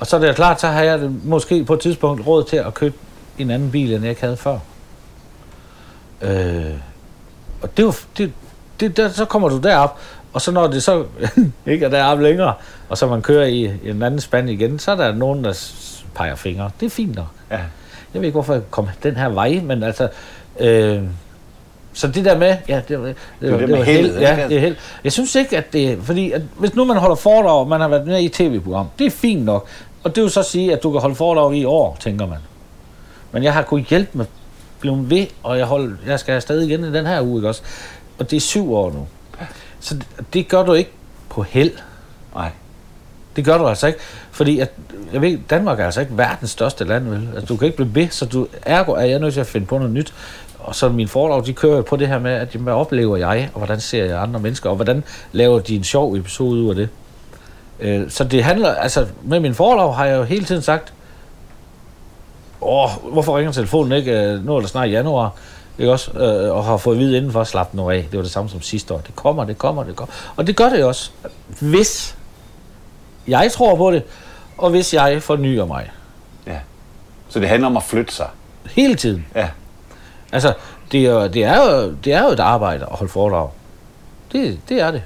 [0.00, 2.56] Og så er det klart, så har jeg det måske på et tidspunkt råd til
[2.56, 2.94] at købe
[3.38, 4.58] en anden bil, end jeg ikke havde før.
[6.22, 6.72] Øh,
[7.62, 8.32] og det var, det,
[8.80, 9.98] det, der, så kommer du derop,
[10.32, 11.04] og så når det så
[11.66, 12.54] ikke er deroppe længere,
[12.88, 15.70] og så man kører i, en anden spand igen, så er der nogen, der
[16.14, 16.70] peger fingre.
[16.80, 17.26] Det er fint nok.
[17.50, 17.56] Ja.
[18.14, 20.08] Jeg ved ikke, hvorfor jeg kom den her vej, men altså...
[20.60, 21.02] Øh,
[21.92, 22.56] så det der med...
[22.68, 24.18] Ja, det, var- det, det, det det, med var held.
[24.18, 24.76] Ja, det er held.
[25.04, 25.98] Jeg synes ikke, at det...
[26.02, 28.86] Fordi at hvis nu man holder foredrag, og man har været med i et tv-program,
[28.98, 29.66] det er fint nok.
[30.04, 32.38] Og det vil så sige, at du kan holde foredrag i år, tænker man.
[33.32, 34.26] Men jeg har kunnet hjælpe med
[34.80, 37.62] blive ved, og jeg, hold, jeg skal afsted igen i den her uge, ikke også?
[38.18, 39.06] Og det er syv år nu.
[39.80, 40.90] Så det, det gør du ikke
[41.28, 41.72] på held.
[42.34, 42.50] Nej.
[43.36, 43.98] Det gør du altså ikke,
[44.30, 44.70] fordi at,
[45.12, 47.28] jeg ved, Danmark er altså ikke verdens største land, vel?
[47.34, 49.66] Altså, du kan ikke blive ved, så du, ergo er jeg nødt til at finde
[49.66, 50.14] på noget nyt.
[50.58, 53.58] Og så min foredrag, de kører på det her med, at hvad oplever jeg, og
[53.58, 56.88] hvordan ser jeg andre mennesker, og hvordan laver de en sjov episode ud af det.
[57.80, 60.92] Øh, så det handler, altså med min foredrag har jeg jo hele tiden sagt,
[62.60, 64.12] åh, hvorfor ringer telefonen ikke?
[64.12, 65.32] Øh, Nu er det snart januar,
[65.78, 66.10] ikke også?
[66.12, 68.06] Øh, og har fået at vide indenfor, slap nu af.
[68.10, 68.98] Det var det samme som sidste år.
[68.98, 70.12] Det kommer, det kommer, det kommer.
[70.36, 71.10] Og det gør det også,
[71.60, 72.16] hvis
[73.28, 74.02] jeg tror på det,
[74.58, 75.90] og hvis jeg fornyer mig.
[76.46, 76.58] Ja.
[77.28, 78.26] Så det handler om at flytte sig.
[78.70, 79.26] Hele tiden.
[79.34, 79.48] Ja.
[80.32, 80.52] Altså,
[80.92, 83.48] det er, det er, jo, det er jo et arbejde at holde foredrag.
[84.32, 85.02] Det, det er det,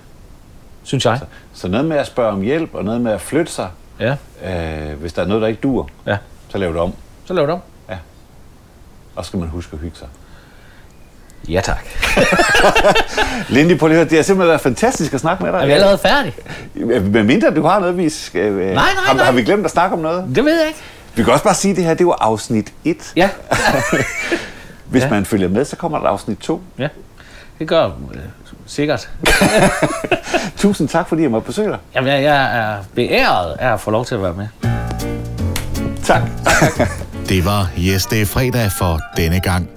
[0.82, 1.20] synes jeg.
[1.54, 3.68] Så noget med at spørge om hjælp, og noget med at flytte sig.
[4.00, 6.16] Ja, Øh, hvis der er noget, der ikke dur, ja.
[6.48, 6.92] så lav det om.
[7.32, 7.60] Så lav det om.
[9.16, 10.08] Og så skal man huske at hygge sig.
[11.48, 11.86] Ja, tak.
[13.54, 15.58] Lindy, prøv lige at høre, det har simpelthen været fantastisk at snakke med dig.
[15.58, 16.34] Er vi allerede færdige?
[17.00, 18.40] Med mindre du har noget, vi skal...
[18.40, 19.24] øh, nej, har, nej.
[19.24, 20.26] har vi glemt at snakke om noget?
[20.34, 20.80] Det ved jeg ikke.
[21.14, 23.12] Vi kan også bare sige, at det her det var afsnit 1.
[23.16, 23.28] Ja,
[24.90, 25.10] Hvis Ja.
[25.10, 26.62] man følger med, så kommer der afsnit 2.
[26.78, 26.88] ja.
[27.58, 28.20] Det gør øh,
[28.66, 29.10] sikkert.
[30.56, 31.78] Tusind tak, fordi jeg måtte besøge dig.
[31.94, 34.46] Jamen, jeg, er beæret af at få lov til at være med.
[36.04, 36.22] Tak.
[37.28, 39.68] Det var Yes, det er fredag for denne gang.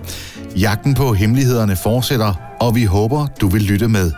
[0.56, 4.12] Jagten på hemmelighederne fortsætter, og vi håber, du vil lytte med.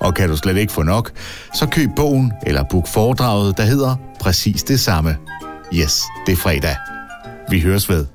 [0.00, 1.10] Og kan du slet ikke få nok,
[1.54, 5.16] så køb bogen eller book foredraget, der hedder præcis det samme.
[5.74, 6.76] Yes, det er fredag.
[7.50, 8.06] Vi høres ved.